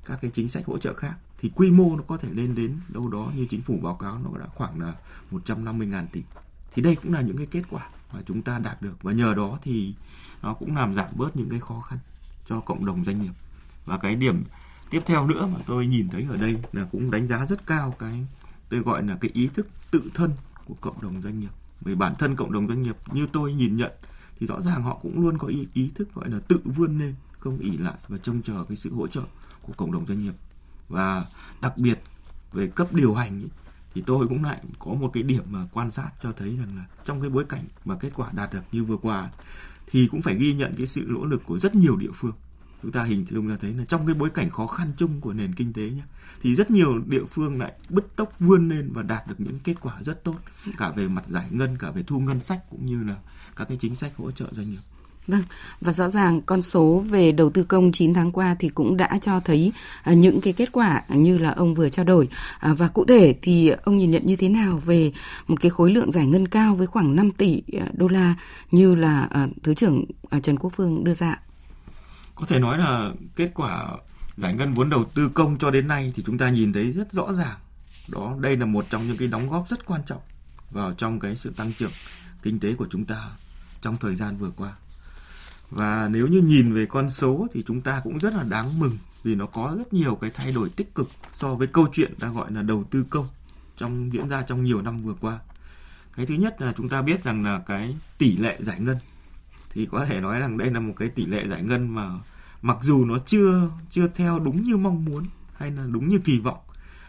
các 0.04 0.18
cái 0.22 0.30
chính 0.34 0.48
sách 0.48 0.66
hỗ 0.66 0.78
trợ 0.78 0.94
khác, 0.94 1.14
thì 1.38 1.50
quy 1.54 1.70
mô 1.70 1.96
nó 1.96 2.02
có 2.06 2.16
thể 2.16 2.28
lên 2.32 2.54
đến 2.54 2.78
đâu 2.88 3.08
đó 3.08 3.32
như 3.36 3.46
chính 3.50 3.62
phủ 3.62 3.78
báo 3.82 3.94
cáo 3.94 4.18
nó 4.18 4.38
đã 4.38 4.46
khoảng 4.54 4.80
là 4.80 4.94
150.000 5.30 6.06
tỷ. 6.12 6.22
Thì 6.74 6.82
đây 6.82 6.96
cũng 6.96 7.12
là 7.12 7.20
những 7.20 7.36
cái 7.36 7.46
kết 7.46 7.62
quả 7.70 7.88
mà 8.12 8.20
chúng 8.26 8.42
ta 8.42 8.58
đạt 8.58 8.82
được 8.82 9.02
và 9.02 9.12
nhờ 9.12 9.34
đó 9.34 9.58
thì 9.62 9.94
nó 10.42 10.54
cũng 10.54 10.76
làm 10.76 10.94
giảm 10.94 11.08
bớt 11.12 11.36
những 11.36 11.48
cái 11.48 11.60
khó 11.60 11.80
khăn 11.80 11.98
cho 12.48 12.60
cộng 12.60 12.86
đồng 12.86 13.04
doanh 13.04 13.22
nghiệp. 13.22 13.32
Và 13.84 13.98
cái 13.98 14.16
điểm 14.16 14.44
tiếp 14.90 15.02
theo 15.06 15.26
nữa 15.26 15.46
mà 15.46 15.58
tôi 15.66 15.86
nhìn 15.86 16.08
thấy 16.08 16.26
ở 16.30 16.36
đây 16.36 16.56
là 16.72 16.84
cũng 16.92 17.10
đánh 17.10 17.26
giá 17.26 17.46
rất 17.46 17.66
cao 17.66 17.94
cái, 17.98 18.26
tôi 18.68 18.80
gọi 18.80 19.02
là 19.02 19.16
cái 19.20 19.30
ý 19.34 19.48
thức 19.54 19.68
tự 19.90 20.02
thân 20.14 20.30
của 20.70 20.76
cộng 20.80 21.02
đồng 21.02 21.22
doanh 21.22 21.40
nghiệp. 21.40 21.50
bởi 21.80 21.94
bản 21.94 22.14
thân 22.18 22.36
cộng 22.36 22.52
đồng 22.52 22.68
doanh 22.68 22.82
nghiệp 22.82 22.96
như 23.12 23.26
tôi 23.32 23.52
nhìn 23.52 23.76
nhận 23.76 23.92
thì 24.38 24.46
rõ 24.46 24.60
ràng 24.60 24.82
họ 24.82 24.98
cũng 25.02 25.22
luôn 25.22 25.38
có 25.38 25.48
ý, 25.48 25.68
ý 25.74 25.90
thức 25.94 26.14
gọi 26.14 26.30
là 26.30 26.40
tự 26.48 26.60
vươn 26.64 26.98
lên, 26.98 27.14
không 27.38 27.58
ỉ 27.58 27.70
lại 27.70 27.98
và 28.08 28.18
trông 28.18 28.42
chờ 28.42 28.64
cái 28.68 28.76
sự 28.76 28.94
hỗ 28.94 29.06
trợ 29.06 29.22
của 29.62 29.72
cộng 29.76 29.92
đồng 29.92 30.06
doanh 30.06 30.22
nghiệp 30.22 30.34
và 30.88 31.24
đặc 31.60 31.78
biệt 31.78 32.00
về 32.52 32.66
cấp 32.66 32.92
điều 32.92 33.14
hành 33.14 33.40
ý, 33.40 33.48
thì 33.94 34.02
tôi 34.06 34.26
cũng 34.26 34.44
lại 34.44 34.60
có 34.78 34.94
một 34.94 35.10
cái 35.12 35.22
điểm 35.22 35.42
mà 35.50 35.64
quan 35.72 35.90
sát 35.90 36.10
cho 36.22 36.32
thấy 36.32 36.56
rằng 36.56 36.76
là 36.76 36.86
trong 37.04 37.20
cái 37.20 37.30
bối 37.30 37.44
cảnh 37.44 37.64
và 37.84 37.96
kết 37.96 38.10
quả 38.14 38.30
đạt 38.32 38.52
được 38.52 38.62
như 38.72 38.84
vừa 38.84 38.96
qua 38.96 39.30
thì 39.86 40.08
cũng 40.10 40.22
phải 40.22 40.34
ghi 40.34 40.54
nhận 40.54 40.74
cái 40.76 40.86
sự 40.86 41.04
nỗ 41.08 41.24
lực 41.24 41.42
của 41.46 41.58
rất 41.58 41.74
nhiều 41.74 41.96
địa 41.96 42.10
phương 42.14 42.34
chúng 42.82 42.92
ta 42.92 43.04
hình 43.04 43.26
dung 43.30 43.48
ra 43.48 43.56
thấy 43.60 43.74
là 43.74 43.84
trong 43.84 44.06
cái 44.06 44.14
bối 44.14 44.30
cảnh 44.30 44.50
khó 44.50 44.66
khăn 44.66 44.92
chung 44.96 45.20
của 45.20 45.32
nền 45.32 45.54
kinh 45.54 45.72
tế 45.72 45.82
nhé 45.82 46.02
thì 46.42 46.54
rất 46.54 46.70
nhiều 46.70 46.98
địa 47.06 47.24
phương 47.24 47.58
lại 47.58 47.72
bứt 47.88 48.16
tốc 48.16 48.32
vươn 48.40 48.68
lên 48.68 48.90
và 48.92 49.02
đạt 49.02 49.26
được 49.26 49.34
những 49.38 49.58
kết 49.64 49.74
quả 49.80 49.94
rất 50.02 50.24
tốt 50.24 50.36
cả 50.76 50.88
về 50.96 51.08
mặt 51.08 51.24
giải 51.28 51.46
ngân 51.50 51.76
cả 51.78 51.90
về 51.90 52.02
thu 52.06 52.20
ngân 52.20 52.40
sách 52.40 52.60
cũng 52.70 52.86
như 52.86 53.04
là 53.04 53.16
các 53.56 53.68
cái 53.68 53.78
chính 53.80 53.94
sách 53.94 54.12
hỗ 54.16 54.30
trợ 54.30 54.46
doanh 54.52 54.70
nghiệp 54.70 54.80
Vâng, 55.26 55.42
và 55.80 55.92
rõ 55.92 56.08
ràng 56.08 56.40
con 56.40 56.62
số 56.62 57.04
về 57.08 57.32
đầu 57.32 57.50
tư 57.50 57.64
công 57.64 57.92
9 57.92 58.14
tháng 58.14 58.32
qua 58.32 58.56
thì 58.58 58.68
cũng 58.68 58.96
đã 58.96 59.18
cho 59.22 59.40
thấy 59.40 59.72
à, 60.02 60.12
những 60.12 60.40
cái 60.40 60.52
kết 60.52 60.72
quả 60.72 61.02
như 61.08 61.38
là 61.38 61.50
ông 61.50 61.74
vừa 61.74 61.88
trao 61.88 62.04
đổi. 62.04 62.28
À, 62.58 62.74
và 62.74 62.88
cụ 62.88 63.04
thể 63.04 63.34
thì 63.42 63.72
ông 63.84 63.98
nhìn 63.98 64.10
nhận 64.10 64.22
như 64.26 64.36
thế 64.36 64.48
nào 64.48 64.80
về 64.84 65.12
một 65.48 65.60
cái 65.60 65.70
khối 65.70 65.90
lượng 65.90 66.12
giải 66.12 66.26
ngân 66.26 66.48
cao 66.48 66.74
với 66.74 66.86
khoảng 66.86 67.16
5 67.16 67.30
tỷ 67.30 67.62
à, 67.80 67.86
đô 67.92 68.08
la 68.08 68.34
như 68.70 68.94
là 68.94 69.28
Thứ 69.62 69.74
trưởng 69.74 70.04
Trần 70.42 70.56
Quốc 70.56 70.72
Phương 70.76 71.04
đưa 71.04 71.14
ra? 71.14 71.38
Có 72.40 72.46
thể 72.46 72.58
nói 72.58 72.78
là 72.78 73.12
kết 73.36 73.50
quả 73.54 73.88
giải 74.36 74.54
ngân 74.54 74.74
vốn 74.74 74.90
đầu 74.90 75.04
tư 75.04 75.28
công 75.28 75.58
cho 75.58 75.70
đến 75.70 75.88
nay 75.88 76.12
thì 76.16 76.22
chúng 76.26 76.38
ta 76.38 76.50
nhìn 76.50 76.72
thấy 76.72 76.92
rất 76.92 77.12
rõ 77.12 77.32
ràng. 77.32 77.58
Đó, 78.08 78.36
đây 78.40 78.56
là 78.56 78.66
một 78.66 78.86
trong 78.90 79.06
những 79.06 79.16
cái 79.16 79.28
đóng 79.28 79.50
góp 79.50 79.68
rất 79.68 79.86
quan 79.86 80.00
trọng 80.06 80.20
vào 80.70 80.94
trong 80.94 81.20
cái 81.20 81.36
sự 81.36 81.52
tăng 81.56 81.72
trưởng 81.72 81.90
kinh 82.42 82.60
tế 82.60 82.74
của 82.74 82.86
chúng 82.90 83.04
ta 83.04 83.30
trong 83.82 83.96
thời 83.96 84.16
gian 84.16 84.36
vừa 84.36 84.50
qua. 84.50 84.72
Và 85.70 86.08
nếu 86.08 86.26
như 86.26 86.40
nhìn 86.40 86.74
về 86.74 86.86
con 86.86 87.10
số 87.10 87.46
thì 87.52 87.64
chúng 87.66 87.80
ta 87.80 88.00
cũng 88.04 88.18
rất 88.18 88.34
là 88.34 88.42
đáng 88.42 88.78
mừng 88.78 88.98
vì 89.22 89.34
nó 89.34 89.46
có 89.46 89.74
rất 89.78 89.92
nhiều 89.92 90.14
cái 90.14 90.30
thay 90.34 90.52
đổi 90.52 90.68
tích 90.68 90.94
cực 90.94 91.10
so 91.34 91.54
với 91.54 91.66
câu 91.66 91.88
chuyện 91.92 92.14
ta 92.20 92.28
gọi 92.28 92.52
là 92.52 92.62
đầu 92.62 92.84
tư 92.90 93.04
công 93.10 93.26
trong 93.76 94.12
diễn 94.12 94.28
ra 94.28 94.42
trong 94.42 94.64
nhiều 94.64 94.82
năm 94.82 95.00
vừa 95.00 95.14
qua. 95.20 95.38
Cái 96.16 96.26
thứ 96.26 96.34
nhất 96.34 96.60
là 96.60 96.72
chúng 96.76 96.88
ta 96.88 97.02
biết 97.02 97.24
rằng 97.24 97.44
là 97.44 97.62
cái 97.66 97.96
tỷ 98.18 98.36
lệ 98.36 98.58
giải 98.60 98.80
ngân 98.80 98.96
thì 99.70 99.86
có 99.86 100.04
thể 100.04 100.20
nói 100.20 100.40
rằng 100.40 100.58
đây 100.58 100.70
là 100.70 100.80
một 100.80 100.94
cái 100.96 101.08
tỷ 101.08 101.26
lệ 101.26 101.48
giải 101.48 101.62
ngân 101.62 101.94
mà 101.94 102.08
mặc 102.62 102.76
dù 102.82 103.04
nó 103.04 103.18
chưa 103.18 103.70
chưa 103.90 104.08
theo 104.08 104.38
đúng 104.38 104.62
như 104.62 104.76
mong 104.76 105.04
muốn 105.04 105.26
hay 105.56 105.70
là 105.70 105.82
đúng 105.86 106.08
như 106.08 106.18
kỳ 106.18 106.38
vọng, 106.38 106.60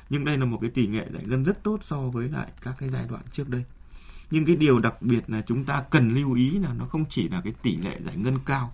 nhưng 0.09 0.25
đây 0.25 0.38
là 0.38 0.45
một 0.45 0.57
cái 0.62 0.69
tỷ 0.69 0.88
lệ 0.88 1.07
giải 1.13 1.24
ngân 1.25 1.44
rất 1.44 1.63
tốt 1.63 1.77
so 1.81 2.00
với 2.00 2.30
lại 2.30 2.51
các 2.62 2.75
cái 2.77 2.89
giai 2.89 3.06
đoạn 3.09 3.24
trước 3.31 3.50
đây. 3.50 3.65
Nhưng 4.31 4.45
cái 4.45 4.56
điều 4.56 4.80
đặc 4.80 5.01
biệt 5.01 5.30
là 5.30 5.42
chúng 5.48 5.65
ta 5.65 5.83
cần 5.92 6.15
lưu 6.15 6.33
ý 6.33 6.51
là 6.51 6.74
nó 6.74 6.86
không 6.86 7.06
chỉ 7.09 7.30
là 7.30 7.42
cái 7.42 7.53
tỷ 7.62 7.75
lệ 7.75 8.00
giải 8.06 8.15
ngân 8.18 8.39
cao, 8.45 8.74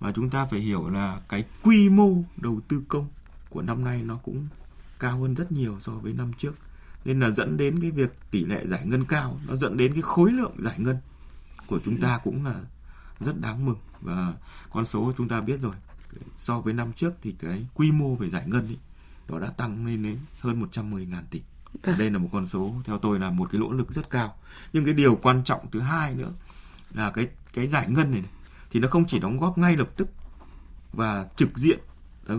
mà 0.00 0.12
chúng 0.12 0.30
ta 0.30 0.44
phải 0.44 0.60
hiểu 0.60 0.88
là 0.88 1.20
cái 1.28 1.44
quy 1.62 1.88
mô 1.88 2.22
đầu 2.36 2.60
tư 2.68 2.82
công 2.88 3.08
của 3.50 3.62
năm 3.62 3.84
nay 3.84 4.02
nó 4.02 4.16
cũng 4.16 4.48
cao 4.98 5.20
hơn 5.20 5.34
rất 5.34 5.52
nhiều 5.52 5.76
so 5.80 5.92
với 5.92 6.12
năm 6.12 6.32
trước. 6.38 6.54
Nên 7.04 7.20
là 7.20 7.30
dẫn 7.30 7.56
đến 7.56 7.80
cái 7.80 7.90
việc 7.90 8.18
tỷ 8.30 8.44
lệ 8.44 8.66
giải 8.66 8.86
ngân 8.86 9.04
cao, 9.04 9.40
nó 9.48 9.56
dẫn 9.56 9.76
đến 9.76 9.92
cái 9.92 10.02
khối 10.02 10.32
lượng 10.32 10.52
giải 10.58 10.78
ngân 10.78 10.96
của 11.66 11.80
chúng 11.84 12.00
ta 12.00 12.18
cũng 12.24 12.44
là 12.44 12.54
rất 13.20 13.40
đáng 13.40 13.66
mừng. 13.66 13.78
Và 14.00 14.34
con 14.70 14.84
số 14.84 15.12
chúng 15.18 15.28
ta 15.28 15.40
biết 15.40 15.60
rồi 15.60 15.74
so 16.36 16.60
với 16.60 16.74
năm 16.74 16.92
trước 16.92 17.14
thì 17.22 17.34
cái 17.38 17.66
quy 17.74 17.92
mô 17.92 18.14
về 18.14 18.30
giải 18.30 18.44
ngân 18.46 18.66
ấy, 18.66 18.78
nó 19.28 19.38
đã 19.38 19.46
tăng 19.46 19.86
lên 19.86 20.02
đến 20.02 20.18
hơn 20.40 20.60
110 20.60 21.06
ngàn 21.06 21.24
tỷ 21.30 21.42
Vâng. 21.82 21.98
Đây 21.98 22.10
là 22.10 22.18
một 22.18 22.28
con 22.32 22.46
số 22.46 22.74
theo 22.84 22.98
tôi 22.98 23.18
là 23.18 23.30
một 23.30 23.48
cái 23.52 23.60
nỗ 23.60 23.72
lực 23.72 23.92
rất 23.92 24.10
cao. 24.10 24.36
Nhưng 24.72 24.84
cái 24.84 24.94
điều 24.94 25.16
quan 25.16 25.44
trọng 25.44 25.70
thứ 25.70 25.80
hai 25.80 26.14
nữa 26.14 26.32
là 26.94 27.10
cái 27.10 27.28
cái 27.52 27.66
giải 27.66 27.86
ngân 27.88 28.10
này, 28.10 28.20
này 28.20 28.30
thì 28.70 28.80
nó 28.80 28.88
không 28.88 29.04
chỉ 29.04 29.18
đóng 29.18 29.38
góp 29.38 29.58
ngay 29.58 29.76
lập 29.76 29.88
tức 29.96 30.08
và 30.92 31.26
trực 31.36 31.58
diện 31.58 31.78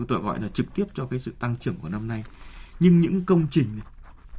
tôi 0.08 0.18
gọi 0.20 0.40
là 0.42 0.48
trực 0.48 0.74
tiếp 0.74 0.84
cho 0.94 1.06
cái 1.06 1.20
sự 1.20 1.34
tăng 1.38 1.56
trưởng 1.56 1.76
của 1.76 1.88
năm 1.88 2.08
nay 2.08 2.24
nhưng 2.80 3.00
những 3.00 3.24
công 3.24 3.46
trình 3.50 3.68
này, 3.76 3.86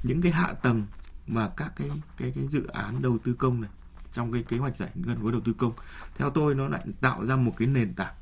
những 0.03 0.22
cái 0.22 0.31
hạ 0.31 0.53
tầng 0.53 0.86
mà 1.27 1.50
các 1.58 1.74
cái 1.75 1.89
cái 2.17 2.31
cái 2.36 2.48
dự 2.48 2.67
án 2.67 3.01
đầu 3.01 3.17
tư 3.24 3.34
công 3.34 3.62
này 3.62 3.72
trong 4.13 4.31
cái 4.31 4.43
kế 4.43 4.58
hoạch 4.58 4.77
giải 4.77 4.89
ngân 4.96 5.22
với 5.22 5.31
đầu 5.31 5.41
tư 5.46 5.53
công 5.53 5.74
theo 6.15 6.29
tôi 6.29 6.55
nó 6.55 6.67
lại 6.67 6.81
tạo 7.01 7.25
ra 7.25 7.36
một 7.36 7.53
cái 7.58 7.67
nền 7.67 7.93
tảng 7.93 8.13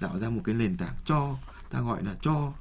tạo 0.00 0.18
ra 0.18 0.30
một 0.30 0.40
cái 0.44 0.54
nền 0.54 0.76
tảng 0.76 0.94
cho 1.04 1.36
ta 1.70 1.80
gọi 1.80 2.02
là 2.04 2.14
cho 2.22 2.52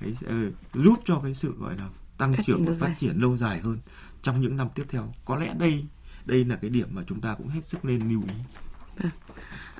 cái 0.00 0.10
uh, 0.10 0.54
giúp 0.74 1.00
cho 1.04 1.20
cái 1.24 1.34
sự 1.34 1.54
gọi 1.58 1.76
là 1.76 1.88
tăng 2.18 2.32
phát 2.32 2.42
trưởng 2.46 2.64
và 2.64 2.72
phát 2.80 2.94
triển 2.98 3.20
lâu 3.20 3.36
dài 3.36 3.60
hơn 3.60 3.78
trong 4.22 4.40
những 4.40 4.56
năm 4.56 4.68
tiếp 4.74 4.84
theo. 4.88 5.14
Có 5.24 5.36
lẽ 5.36 5.54
đây 5.58 5.84
đây 6.24 6.44
là 6.44 6.56
cái 6.56 6.70
điểm 6.70 6.88
mà 6.92 7.02
chúng 7.06 7.20
ta 7.20 7.34
cũng 7.34 7.48
hết 7.48 7.64
sức 7.64 7.84
nên 7.84 8.08
lưu 8.08 8.22
ý. 8.28 8.34
Vâng. 8.98 9.10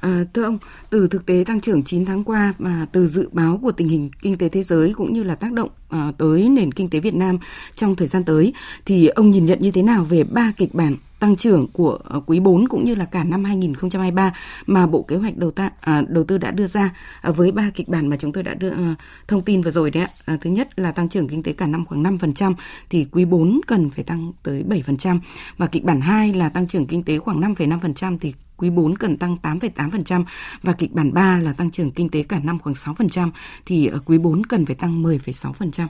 À, 0.01 0.25
thưa 0.35 0.43
ông, 0.43 0.59
từ 0.91 1.09
thực 1.09 1.27
tế 1.27 1.45
tăng 1.47 1.61
trưởng 1.61 1.85
9 1.85 2.05
tháng 2.05 2.25
qua 2.25 2.55
và 2.59 2.87
từ 2.93 3.07
dự 3.07 3.29
báo 3.33 3.59
của 3.63 3.73
tình 3.73 3.89
hình 3.89 4.11
kinh 4.23 4.39
tế 4.39 4.49
thế 4.49 4.63
giới 4.63 4.95
cũng 4.95 5.13
như 5.13 5.23
là 5.25 5.35
tác 5.35 5.53
động 5.53 5.71
à, 5.89 6.13
tới 6.19 6.49
nền 6.49 6.73
kinh 6.73 6.91
tế 6.91 7.01
Việt 7.01 7.15
Nam 7.15 7.39
trong 7.75 7.97
thời 7.97 8.07
gian 8.07 8.25
tới 8.25 8.55
thì 8.85 9.07
ông 9.07 9.31
nhìn 9.31 9.47
nhận 9.47 9.63
như 9.63 9.71
thế 9.71 9.83
nào 9.83 10.05
về 10.05 10.25
ba 10.25 10.53
kịch 10.57 10.75
bản 10.75 10.97
tăng 11.23 11.37
trưởng 11.37 11.67
của 11.73 11.99
ờ, 12.05 12.21
quý 12.26 12.41
4 12.41 12.69
cũng 12.69 12.85
như 12.85 12.95
là 12.95 13.05
cả 13.05 13.25
năm 13.25 13.45
2023 13.45 14.33
mà 14.67 14.87
Bộ 14.87 15.02
Kế 15.02 15.17
hoạch 15.17 15.37
đầu, 15.37 15.50
ta, 15.50 15.71
à, 15.81 16.02
đầu 16.09 16.25
tư 16.25 16.38
đã 16.38 16.50
đưa 16.50 16.67
ra 16.67 16.91
à, 17.21 17.31
với 17.31 17.52
ba 17.52 17.71
kịch 17.75 17.88
bản 17.88 18.09
mà 18.09 18.17
chúng 18.17 18.33
tôi 18.33 18.43
đã 18.43 18.55
đưa 18.55 18.71
à, 18.71 18.95
thông 19.29 19.43
tin 19.43 19.62
vừa 19.62 19.71
rồi 19.71 19.91
đấy 19.91 20.02
ạ. 20.02 20.11
À, 20.25 20.37
thứ 20.41 20.50
nhất 20.50 20.79
là 20.79 20.93
tăng 20.93 21.09
trưởng 21.09 21.29
kinh 21.29 21.43
tế 21.43 21.52
cả 21.52 21.67
năm 21.67 21.87
khoảng 21.87 22.02
5% 22.02 22.55
thì 22.91 23.07
quý 23.12 23.25
4 23.25 23.61
cần 23.67 23.91
phải 23.91 24.05
tăng 24.05 24.33
tới 24.43 24.64
7% 24.69 25.19
và 25.57 25.67
kịch 25.67 25.85
bản 25.85 26.00
2 26.00 26.33
là 26.33 26.49
tăng 26.49 26.67
trưởng 26.67 26.87
kinh 26.87 27.02
tế 27.02 27.19
khoảng 27.19 27.41
5,5% 27.41 28.19
thì 28.19 28.35
quý 28.57 28.71
4 28.71 28.97
cần 28.97 29.17
tăng 29.17 29.37
8,8% 29.43 30.25
và 30.62 30.73
kịch 30.73 30.93
bản 30.93 31.12
3 31.14 31.38
là 31.38 31.52
tăng 31.52 31.71
trưởng 31.71 31.91
kinh 31.91 32.09
tế 32.09 32.23
cả 32.23 32.41
năm 32.45 32.59
khoảng 32.59 32.75
6% 32.75 33.31
thì 33.67 33.87
ở 33.87 33.99
quý 34.05 34.19
4 34.19 34.47
cần 34.47 34.67
phải 34.67 34.76
tăng 34.76 35.02
10,6%. 35.02 35.87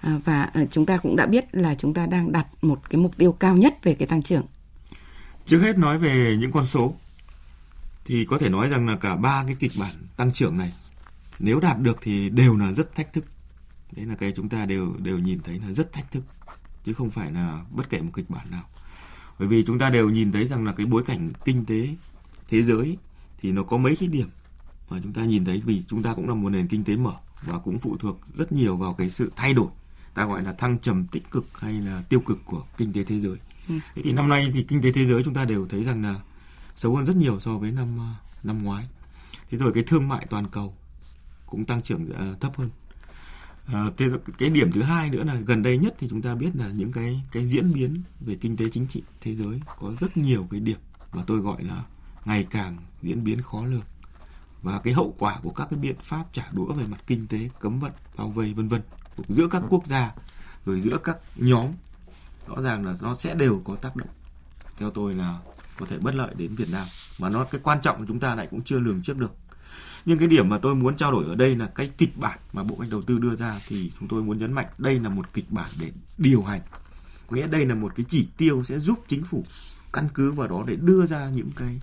À, 0.00 0.20
và 0.24 0.50
chúng 0.70 0.86
ta 0.86 0.96
cũng 0.96 1.16
đã 1.16 1.26
biết 1.26 1.44
là 1.52 1.74
chúng 1.74 1.94
ta 1.94 2.06
đang 2.06 2.32
đặt 2.32 2.46
một 2.62 2.90
cái 2.90 3.00
mục 3.00 3.16
tiêu 3.16 3.32
cao 3.32 3.56
nhất 3.56 3.84
về 3.84 3.94
cái 3.94 4.08
tăng 4.08 4.22
trưởng 4.22 4.42
Trước 5.46 5.60
hết 5.60 5.78
nói 5.78 5.98
về 5.98 6.36
những 6.40 6.52
con 6.52 6.66
số 6.66 6.94
thì 8.04 8.24
có 8.24 8.38
thể 8.38 8.48
nói 8.48 8.68
rằng 8.68 8.88
là 8.88 8.96
cả 8.96 9.16
ba 9.16 9.44
cái 9.46 9.56
kịch 9.58 9.72
bản 9.78 9.94
tăng 10.16 10.32
trưởng 10.32 10.58
này, 10.58 10.72
nếu 11.38 11.60
đạt 11.60 11.80
được 11.80 11.98
thì 12.02 12.28
đều 12.28 12.56
là 12.56 12.72
rất 12.72 12.94
thách 12.94 13.12
thức. 13.12 13.24
Đấy 13.92 14.06
là 14.06 14.14
cái 14.14 14.32
chúng 14.36 14.48
ta 14.48 14.66
đều 14.66 14.94
đều 14.98 15.18
nhìn 15.18 15.38
thấy 15.44 15.58
là 15.58 15.72
rất 15.72 15.92
thách 15.92 16.12
thức, 16.12 16.24
chứ 16.84 16.92
không 16.92 17.10
phải 17.10 17.32
là 17.32 17.64
bất 17.70 17.90
kể 17.90 18.02
một 18.02 18.10
kịch 18.14 18.30
bản 18.30 18.50
nào. 18.50 18.64
bởi 19.38 19.48
vì 19.48 19.64
chúng 19.66 19.78
ta 19.78 19.90
đều 19.90 20.10
nhìn 20.10 20.32
thấy 20.32 20.46
rằng 20.46 20.64
là 20.64 20.72
cái 20.72 20.86
bối 20.86 21.02
cảnh 21.06 21.30
kinh 21.44 21.64
tế, 21.64 21.88
thế 22.48 22.62
giới 22.62 22.98
thì 23.38 23.52
nó 23.52 23.62
có 23.62 23.76
mấy 23.76 23.96
cái 23.96 24.08
điểm 24.08 24.28
mà 24.90 25.00
chúng 25.02 25.12
ta 25.12 25.24
nhìn 25.24 25.44
thấy, 25.44 25.62
vì 25.64 25.82
chúng 25.88 26.02
ta 26.02 26.14
cũng 26.14 26.28
là 26.28 26.34
một 26.34 26.50
nền 26.50 26.68
kinh 26.68 26.84
tế 26.84 26.96
mở 26.96 27.14
và 27.42 27.58
cũng 27.58 27.78
phụ 27.78 27.96
thuộc 27.96 28.20
rất 28.34 28.52
nhiều 28.52 28.76
vào 28.76 28.94
cái 28.94 29.10
sự 29.10 29.32
thay 29.36 29.54
đổi, 29.54 29.68
ta 30.14 30.24
gọi 30.24 30.42
là 30.42 30.52
thăng 30.52 30.78
trầm 30.78 31.06
tích 31.06 31.30
cực 31.30 31.60
hay 31.60 31.72
là 31.72 32.02
tiêu 32.08 32.20
cực 32.20 32.38
của 32.44 32.62
kinh 32.76 32.92
tế 32.92 33.04
thế 33.04 33.20
giới. 33.20 33.36
Ừ. 33.68 33.74
Thế 33.94 34.02
thì 34.02 34.12
năm 34.12 34.28
nay 34.28 34.50
thì 34.54 34.62
kinh 34.62 34.82
tế 34.82 34.92
thế 34.92 35.06
giới 35.06 35.22
chúng 35.24 35.34
ta 35.34 35.44
đều 35.44 35.66
thấy 35.68 35.84
rằng 35.84 36.02
là 36.02 36.14
xấu 36.76 36.96
hơn 36.96 37.04
rất 37.04 37.16
nhiều 37.16 37.40
so 37.40 37.58
với 37.58 37.70
năm 37.72 37.98
ờ, 37.98 38.28
năm 38.42 38.64
ngoái. 38.64 38.88
Thế 39.50 39.58
rồi 39.58 39.72
cái 39.72 39.84
thương 39.86 40.08
mại 40.08 40.26
toàn 40.30 40.46
cầu 40.48 40.74
cũng 41.46 41.64
tăng 41.64 41.82
trưởng 41.82 42.08
uh, 42.10 42.40
thấp 42.40 42.52
hơn. 42.56 42.70
À, 43.66 43.84
thế 43.96 44.06
cái 44.38 44.50
điểm 44.50 44.72
thứ 44.72 44.82
hai 44.82 45.10
nữa 45.10 45.24
là 45.24 45.34
gần 45.34 45.62
đây 45.62 45.78
nhất 45.78 45.94
thì 45.98 46.06
chúng 46.10 46.22
ta 46.22 46.34
biết 46.34 46.50
là 46.54 46.68
những 46.68 46.92
cái 46.92 47.22
cái 47.32 47.46
diễn 47.46 47.72
biến 47.72 48.02
về 48.20 48.34
kinh 48.34 48.56
tế 48.56 48.68
chính 48.68 48.86
trị 48.86 49.02
thế 49.20 49.34
giới 49.34 49.60
có 49.78 49.92
rất 50.00 50.16
nhiều 50.16 50.46
cái 50.50 50.60
điểm 50.60 50.78
mà 51.12 51.22
tôi 51.26 51.38
gọi 51.38 51.64
là 51.64 51.84
ngày 52.24 52.46
càng 52.50 52.76
diễn 53.02 53.24
biến 53.24 53.42
khó 53.42 53.64
lường 53.66 53.84
và 54.62 54.78
cái 54.78 54.94
hậu 54.94 55.14
quả 55.18 55.38
của 55.42 55.50
các 55.50 55.66
cái 55.70 55.80
biện 55.80 55.96
pháp 56.02 56.24
trả 56.32 56.44
đũa 56.52 56.72
về 56.72 56.86
mặt 56.86 56.98
kinh 57.06 57.26
tế 57.26 57.50
cấm 57.60 57.80
vận 57.80 57.92
bao 58.16 58.28
vây 58.28 58.54
vân 58.54 58.68
vân 58.68 58.82
giữa 59.28 59.48
các 59.50 59.62
quốc 59.68 59.86
gia 59.86 60.14
rồi 60.66 60.80
giữa 60.80 60.98
các 61.04 61.18
nhóm 61.36 61.66
rõ 62.48 62.62
ràng 62.62 62.86
là 62.86 62.94
nó 63.00 63.14
sẽ 63.14 63.34
đều 63.34 63.62
có 63.64 63.76
tác 63.76 63.96
động. 63.96 64.08
Theo 64.78 64.90
tôi 64.90 65.14
là 65.14 65.38
có 65.78 65.86
thể 65.86 65.98
bất 65.98 66.14
lợi 66.14 66.34
đến 66.38 66.54
Việt 66.54 66.70
Nam. 66.72 66.86
Và 67.18 67.28
nó, 67.28 67.44
cái 67.44 67.60
quan 67.64 67.80
trọng 67.82 67.98
của 67.98 68.04
chúng 68.08 68.20
ta 68.20 68.34
lại 68.34 68.46
cũng 68.50 68.62
chưa 68.64 68.78
lường 68.78 69.02
trước 69.02 69.18
được. 69.18 69.32
Nhưng 70.04 70.18
cái 70.18 70.28
điểm 70.28 70.48
mà 70.48 70.58
tôi 70.58 70.74
muốn 70.74 70.96
trao 70.96 71.12
đổi 71.12 71.24
ở 71.24 71.34
đây 71.34 71.56
là 71.56 71.66
cái 71.74 71.90
kịch 71.98 72.16
bản 72.16 72.38
mà 72.52 72.62
bộ 72.62 72.76
cách 72.80 72.88
đầu 72.90 73.02
tư 73.02 73.18
đưa 73.18 73.36
ra 73.36 73.60
thì 73.66 73.92
chúng 74.00 74.08
tôi 74.08 74.22
muốn 74.22 74.38
nhấn 74.38 74.52
mạnh 74.52 74.66
đây 74.78 75.00
là 75.00 75.08
một 75.08 75.32
kịch 75.32 75.50
bản 75.50 75.68
để 75.80 75.92
điều 76.18 76.42
hành. 76.42 76.60
Nghĩa 77.30 77.46
đây 77.46 77.66
là 77.66 77.74
một 77.74 77.92
cái 77.96 78.06
chỉ 78.08 78.28
tiêu 78.36 78.64
sẽ 78.64 78.78
giúp 78.78 79.04
chính 79.08 79.24
phủ 79.24 79.44
căn 79.92 80.08
cứ 80.14 80.32
vào 80.32 80.48
đó 80.48 80.64
để 80.66 80.76
đưa 80.76 81.06
ra 81.06 81.28
những 81.28 81.50
cái 81.56 81.80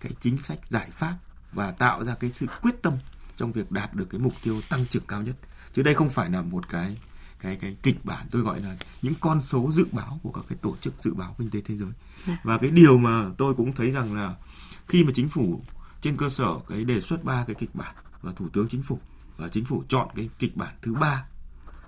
cái 0.00 0.12
chính 0.20 0.38
sách 0.42 0.58
giải 0.68 0.90
pháp 0.90 1.18
và 1.52 1.70
tạo 1.70 2.04
ra 2.04 2.14
cái 2.14 2.30
sự 2.32 2.46
quyết 2.62 2.82
tâm 2.82 2.94
trong 3.36 3.52
việc 3.52 3.72
đạt 3.72 3.94
được 3.94 4.06
cái 4.10 4.20
mục 4.20 4.32
tiêu 4.42 4.60
tăng 4.68 4.86
trưởng 4.86 5.06
cao 5.08 5.22
nhất. 5.22 5.36
Chứ 5.74 5.82
đây 5.82 5.94
không 5.94 6.10
phải 6.10 6.30
là 6.30 6.42
một 6.42 6.68
cái 6.68 6.96
cái 7.40 7.56
cái 7.56 7.76
kịch 7.82 8.04
bản 8.04 8.26
tôi 8.30 8.42
gọi 8.42 8.60
là 8.60 8.76
những 9.02 9.14
con 9.20 9.40
số 9.40 9.70
dự 9.72 9.86
báo 9.92 10.20
của 10.22 10.32
các 10.32 10.44
cái 10.48 10.58
tổ 10.62 10.76
chức 10.80 10.94
dự 10.98 11.14
báo 11.14 11.34
kinh 11.38 11.50
tế 11.50 11.60
thế 11.60 11.76
giới 11.76 11.90
dạ. 12.26 12.38
và 12.44 12.58
cái 12.58 12.70
điều 12.70 12.98
mà 12.98 13.26
tôi 13.38 13.54
cũng 13.54 13.72
thấy 13.72 13.90
rằng 13.90 14.14
là 14.14 14.34
khi 14.88 15.04
mà 15.04 15.12
chính 15.14 15.28
phủ 15.28 15.62
trên 16.00 16.16
cơ 16.16 16.28
sở 16.28 16.58
cái 16.68 16.84
đề 16.84 17.00
xuất 17.00 17.24
ba 17.24 17.44
cái 17.44 17.54
kịch 17.54 17.74
bản 17.74 17.94
và 18.22 18.32
thủ 18.32 18.48
tướng 18.52 18.68
chính 18.68 18.82
phủ 18.82 18.98
và 19.36 19.48
chính 19.48 19.64
phủ 19.64 19.84
chọn 19.88 20.08
cái 20.16 20.28
kịch 20.38 20.56
bản 20.56 20.74
thứ 20.82 20.94
ba 20.94 21.24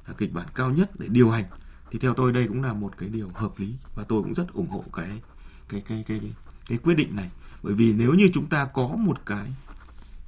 là 0.06 0.14
kịch 0.18 0.32
bản 0.32 0.47
cao 0.54 0.71
nhất 0.71 0.90
để 0.99 1.06
điều 1.11 1.30
hành 1.30 1.44
thì 1.90 1.99
theo 1.99 2.14
tôi 2.14 2.32
đây 2.32 2.49
cũng 2.49 2.62
là 2.62 2.73
một 2.73 2.99
cái 2.99 3.09
điều 3.09 3.28
hợp 3.35 3.59
lý 3.59 3.75
và 3.94 4.04
tôi 4.04 4.23
cũng 4.23 4.35
rất 4.35 4.52
ủng 4.52 4.68
hộ 4.68 4.85
cái 4.92 5.21
cái 5.68 5.80
cái 5.88 6.04
cái 6.06 6.18
cái, 6.18 6.32
cái 6.68 6.78
quyết 6.78 6.94
định 6.94 7.16
này 7.16 7.30
bởi 7.62 7.75
vì 7.75 7.92
nếu 7.92 8.14
như 8.14 8.30
chúng 8.35 8.47
ta 8.47 8.64
có 8.64 8.87
một 8.87 9.26
cái 9.26 9.54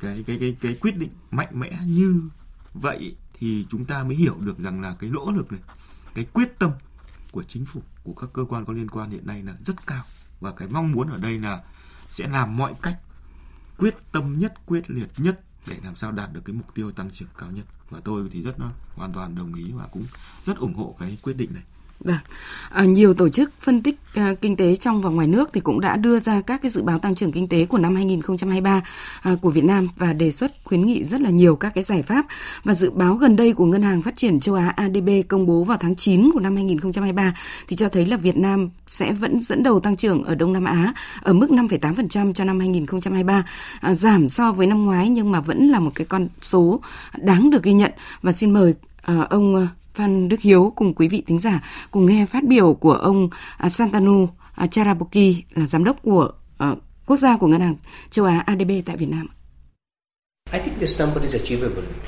cái 0.01 0.25
cái 0.27 0.39
cái 0.41 0.57
cái 0.61 0.75
quyết 0.81 0.97
định 0.97 1.11
mạnh 1.31 1.49
mẽ 1.53 1.71
như 1.87 2.23
vậy 2.75 3.17
thì 3.45 3.67
chúng 3.71 3.85
ta 3.85 4.05
mới 4.05 4.17
hiểu 4.17 4.37
được 4.41 4.59
rằng 4.59 4.81
là 4.81 4.97
cái 4.99 5.11
nỗ 5.11 5.33
lực 5.37 5.53
này, 5.53 5.61
cái 6.15 6.25
quyết 6.33 6.59
tâm 6.59 6.71
của 7.33 7.43
chính 7.49 7.67
phủ, 7.67 7.83
của 8.05 8.13
các 8.13 8.31
cơ 8.33 8.45
quan 8.49 8.65
có 8.65 8.73
liên 8.73 8.91
quan 8.91 9.11
hiện 9.11 9.27
nay 9.27 9.43
là 9.43 9.55
rất 9.65 9.87
cao. 9.87 10.05
Và 10.41 10.53
cái 10.53 10.69
mong 10.69 10.93
muốn 10.93 11.09
ở 11.09 11.19
đây 11.19 11.39
là 11.39 11.63
sẽ 12.09 12.29
làm 12.29 12.57
mọi 12.57 12.75
cách 12.83 13.01
quyết 13.79 13.95
tâm 14.13 14.39
nhất, 14.39 14.55
quyết 14.67 14.91
liệt 14.91 15.11
nhất 15.19 15.41
để 15.67 15.81
làm 15.85 15.97
sao 15.97 16.13
đạt 16.13 16.33
được 16.33 16.41
cái 16.45 16.57
mục 16.57 16.75
tiêu 16.75 16.93
tăng 16.93 17.11
trưởng 17.11 17.29
cao 17.39 17.51
nhất. 17.51 17.65
Và 17.91 18.01
tôi 18.05 18.29
thì 18.33 18.43
rất 18.43 18.57
hoàn 18.95 19.13
toàn 19.13 19.35
đồng 19.35 19.55
ý 19.55 19.73
và 19.73 19.87
cũng 19.87 20.07
rất 20.47 20.57
ủng 20.57 20.75
hộ 20.75 20.97
cái 20.99 21.19
quyết 21.23 21.37
định 21.37 21.55
này. 21.55 21.65
Vâng, 22.01 22.17
à, 22.71 22.85
nhiều 22.85 23.15
tổ 23.15 23.29
chức 23.29 23.51
phân 23.61 23.83
tích 23.83 23.97
à, 24.15 24.35
kinh 24.41 24.57
tế 24.57 24.77
trong 24.77 25.03
và 25.03 25.11
ngoài 25.11 25.27
nước 25.27 25.51
thì 25.53 25.61
cũng 25.61 25.81
đã 25.81 25.97
đưa 25.97 26.19
ra 26.19 26.41
các 26.41 26.63
cái 26.63 26.71
dự 26.71 26.83
báo 26.83 26.99
tăng 26.99 27.15
trưởng 27.15 27.33
kinh 27.33 27.49
tế 27.49 27.67
của 27.67 27.79
năm 27.79 27.95
2023 27.95 28.83
à, 29.23 29.37
của 29.43 29.51
Việt 29.51 29.65
Nam 29.65 29.89
và 29.97 30.13
đề 30.13 30.31
xuất 30.31 30.53
khuyến 30.65 30.87
nghị 30.87 31.05
rất 31.05 31.21
là 31.21 31.31
nhiều 31.31 31.57
các 31.57 31.75
cái 31.75 31.85
giải 31.85 32.03
pháp. 32.03 32.27
Và 32.65 32.75
dự 32.75 32.91
báo 32.91 33.15
gần 33.15 33.37
đây 33.37 33.53
của 33.53 33.65
Ngân 33.65 33.83
hàng 33.83 34.03
Phát 34.03 34.17
triển 34.17 34.41
Châu 34.41 34.55
Á 34.55 34.69
ADB 34.77 35.09
công 35.29 35.47
bố 35.47 35.65
vào 35.65 35.79
tháng 35.79 35.97
9 35.97 36.31
của 36.35 36.41
năm 36.41 36.57
2023 36.57 37.35
thì 37.69 37.77
cho 37.77 37.89
thấy 37.89 38.07
là 38.07 38.17
Việt 38.17 38.37
Nam 38.37 38.71
sẽ 38.87 39.13
vẫn 39.13 39.41
dẫn 39.41 39.63
đầu 39.63 39.81
tăng 39.81 39.97
trưởng 39.97 40.25
ở 40.25 40.35
Đông 40.35 40.53
Nam 40.53 40.65
Á 40.65 40.93
ở 41.23 41.33
mức 41.33 41.51
5,8% 41.51 42.33
cho 42.33 42.45
năm 42.45 42.61
2023, 42.61 43.45
à, 43.81 43.95
giảm 43.95 44.29
so 44.29 44.53
với 44.53 44.67
năm 44.67 44.85
ngoái 44.85 45.09
nhưng 45.09 45.33
mà 45.33 45.41
vẫn 45.41 45.69
là 45.69 45.81
một 45.81 45.93
cái 45.95 46.05
con 46.05 46.29
số 46.43 46.81
đáng 47.17 47.51
được 47.51 47.63
ghi 47.63 47.73
nhận. 47.73 47.93
Và 48.23 48.33
xin 48.33 48.53
mời 48.53 48.75
à, 49.03 49.27
ông 49.31 49.57
à, 49.57 49.69
Phan 49.95 50.29
Đức 50.29 50.41
Hiếu 50.41 50.73
cùng 50.77 50.95
quý 50.95 51.09
vị 51.09 51.23
thính 51.27 51.39
giả 51.39 51.61
cùng 51.91 52.07
nghe 52.07 52.27
phát 52.27 52.45
biểu 52.45 52.75
của 52.75 52.93
ông 52.93 53.29
à, 53.57 53.69
Santanu 53.69 54.29
à, 54.55 54.67
Charaboki 54.67 55.35
là 55.55 55.67
giám 55.67 55.85
đốc 55.85 56.03
của 56.03 56.33
uh, 56.65 56.79
quốc 57.07 57.17
gia 57.17 57.37
của 57.37 57.47
ngân 57.47 57.61
hàng 57.61 57.77
châu 58.11 58.25
Á 58.25 58.43
ADB 58.47 58.71
tại 58.87 58.97
Việt 58.97 59.09
Nam. 59.09 59.27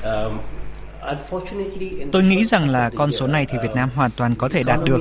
Um, 0.03 0.37
Tôi 2.11 2.23
nghĩ 2.23 2.45
rằng 2.45 2.69
là 2.69 2.89
con 2.95 3.11
số 3.11 3.27
này 3.27 3.45
thì 3.49 3.57
Việt 3.61 3.75
Nam 3.75 3.89
hoàn 3.95 4.11
toàn 4.11 4.35
có 4.35 4.49
thể 4.49 4.63
đạt 4.63 4.79
được. 4.85 4.99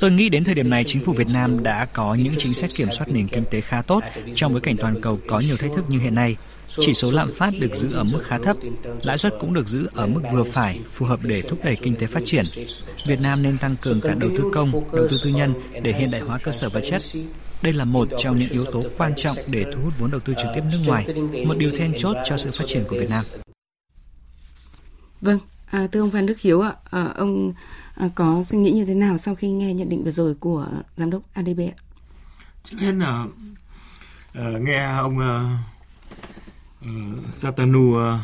Tôi 0.00 0.10
nghĩ 0.10 0.28
đến 0.28 0.44
thời 0.44 0.54
điểm 0.54 0.70
này 0.70 0.84
chính 0.86 1.02
phủ 1.04 1.12
Việt 1.12 1.28
Nam 1.32 1.62
đã 1.62 1.86
có 1.92 2.14
những 2.14 2.34
chính 2.38 2.54
sách 2.54 2.70
kiểm 2.76 2.88
soát 2.90 3.06
nền 3.08 3.28
kinh 3.28 3.44
tế 3.50 3.60
khá 3.60 3.82
tốt 3.82 4.02
trong 4.34 4.52
bối 4.52 4.60
cảnh 4.60 4.76
toàn 4.76 5.00
cầu 5.00 5.18
có 5.28 5.40
nhiều 5.40 5.56
thách 5.56 5.70
thức 5.76 5.84
như 5.88 5.98
hiện 5.98 6.14
nay. 6.14 6.36
Chỉ 6.80 6.94
số 6.94 7.10
lạm 7.10 7.32
phát 7.32 7.54
được 7.58 7.74
giữ 7.74 7.92
ở 7.92 8.04
mức 8.04 8.22
khá 8.24 8.38
thấp, 8.38 8.56
lãi 9.02 9.18
suất 9.18 9.34
cũng 9.40 9.54
được 9.54 9.68
giữ 9.68 9.88
ở 9.94 10.06
mức 10.06 10.20
vừa 10.32 10.44
phải, 10.44 10.80
phù 10.90 11.06
hợp 11.06 11.20
để 11.22 11.42
thúc 11.42 11.58
đẩy 11.64 11.76
kinh 11.76 11.96
tế 11.96 12.06
phát 12.06 12.22
triển. 12.24 12.44
Việt 13.06 13.20
Nam 13.20 13.42
nên 13.42 13.58
tăng 13.58 13.76
cường 13.76 14.00
cả 14.00 14.14
đầu 14.14 14.30
tư 14.36 14.44
công, 14.52 14.72
đầu 14.72 15.08
tư 15.10 15.16
tư 15.24 15.30
nhân 15.30 15.54
để 15.82 15.92
hiện 15.92 16.08
đại 16.12 16.20
hóa 16.20 16.38
cơ 16.38 16.52
sở 16.52 16.68
vật 16.68 16.80
chất. 16.84 17.02
Đây 17.62 17.72
là 17.72 17.84
một 17.84 18.08
trong 18.18 18.36
những 18.36 18.48
yếu 18.48 18.64
tố 18.64 18.82
quan 18.98 19.12
trọng 19.16 19.36
để 19.46 19.64
thu 19.74 19.82
hút 19.84 19.92
vốn 19.98 20.10
đầu 20.10 20.20
tư 20.20 20.34
trực 20.34 20.50
tiếp 20.54 20.62
nước 20.72 20.78
ngoài, 20.86 21.06
một 21.46 21.58
điều 21.58 21.70
then 21.76 21.92
chốt 21.98 22.16
cho 22.24 22.36
sự 22.36 22.50
phát 22.50 22.64
triển 22.66 22.84
của 22.88 22.96
Việt 22.96 23.10
Nam. 23.10 23.24
Vâng, 25.20 25.38
à, 25.70 25.86
thưa 25.92 26.00
ông 26.00 26.10
Phan 26.10 26.26
Đức 26.26 26.40
Hiếu 26.40 26.60
ạ, 26.60 26.72
à, 26.90 27.12
ông 27.16 27.52
à, 27.94 28.08
có 28.14 28.42
suy 28.46 28.58
nghĩ 28.58 28.70
như 28.70 28.84
thế 28.84 28.94
nào 28.94 29.18
sau 29.18 29.34
khi 29.34 29.48
nghe 29.48 29.74
nhận 29.74 29.88
định 29.88 30.04
vừa 30.04 30.10
rồi 30.10 30.34
của 30.34 30.66
giám 30.96 31.10
đốc 31.10 31.22
ADB 31.32 31.60
ạ? 31.60 31.76
Trước 32.64 32.76
hết 32.80 32.92
là 32.92 33.26
uh, 34.38 34.62
nghe 34.62 34.84
ông 34.84 35.18
uh, 35.18 35.73
uh, 36.84 37.34
Satanu 37.34 37.80
uh, 37.80 38.20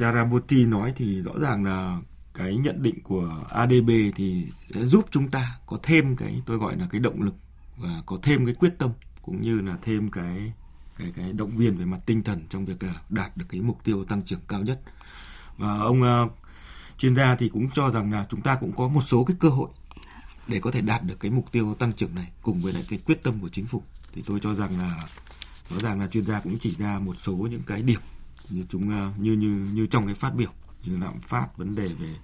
uh, 0.00 0.68
nói 0.68 0.92
thì 0.96 1.20
rõ 1.20 1.32
ràng 1.40 1.64
là 1.64 2.00
cái 2.34 2.56
nhận 2.56 2.82
định 2.82 3.00
của 3.02 3.44
ADB 3.50 3.90
thì 4.16 4.46
sẽ 4.74 4.84
giúp 4.84 5.06
chúng 5.10 5.30
ta 5.30 5.58
có 5.66 5.78
thêm 5.82 6.16
cái 6.16 6.42
tôi 6.46 6.58
gọi 6.58 6.76
là 6.76 6.86
cái 6.90 7.00
động 7.00 7.22
lực 7.22 7.34
và 7.76 8.02
có 8.06 8.18
thêm 8.22 8.46
cái 8.46 8.54
quyết 8.54 8.78
tâm 8.78 8.90
cũng 9.22 9.42
như 9.42 9.60
là 9.60 9.76
thêm 9.82 10.10
cái 10.10 10.52
cái 10.98 11.12
cái 11.16 11.32
động 11.32 11.50
viên 11.50 11.76
về 11.76 11.84
mặt 11.84 11.98
tinh 12.06 12.22
thần 12.22 12.46
trong 12.50 12.64
việc 12.64 12.76
đạt 13.08 13.36
được 13.36 13.46
cái 13.48 13.60
mục 13.60 13.78
tiêu 13.84 14.04
tăng 14.04 14.22
trưởng 14.22 14.40
cao 14.48 14.62
nhất. 14.62 14.80
Và 15.58 15.78
ông 15.78 16.02
uh, 16.02 16.32
chuyên 16.98 17.16
gia 17.16 17.36
thì 17.36 17.48
cũng 17.48 17.70
cho 17.70 17.90
rằng 17.90 18.12
là 18.12 18.26
chúng 18.30 18.40
ta 18.40 18.54
cũng 18.54 18.72
có 18.76 18.88
một 18.88 19.02
số 19.06 19.24
cái 19.24 19.36
cơ 19.40 19.48
hội 19.48 19.68
để 20.48 20.60
có 20.60 20.70
thể 20.70 20.80
đạt 20.80 21.02
được 21.02 21.20
cái 21.20 21.30
mục 21.30 21.52
tiêu 21.52 21.74
tăng 21.74 21.92
trưởng 21.92 22.14
này 22.14 22.30
cùng 22.42 22.60
với 22.60 22.72
lại 22.72 22.84
cái 22.88 22.98
quyết 23.06 23.22
tâm 23.22 23.40
của 23.40 23.48
chính 23.48 23.66
phủ. 23.66 23.82
Thì 24.14 24.22
tôi 24.26 24.40
cho 24.42 24.54
rằng 24.54 24.78
là 24.78 25.06
rõ 25.70 25.76
ràng 25.80 26.00
là 26.00 26.06
chuyên 26.06 26.26
gia 26.26 26.40
cũng 26.40 26.58
chỉ 26.58 26.74
ra 26.78 26.98
một 26.98 27.14
số 27.18 27.32
những 27.32 27.62
cái 27.66 27.82
điểm 27.82 28.00
như 28.50 28.64
chúng 28.70 28.90
ờ, 28.90 29.10
như 29.18 29.32
như 29.32 29.68
như 29.72 29.86
trong 29.86 30.06
cái 30.06 30.14
phát 30.14 30.34
biểu 30.34 30.50
như 30.84 30.98
lạm 30.98 31.20
phát 31.20 31.56
vấn 31.56 31.74
đề 31.74 31.88
về 31.88 32.14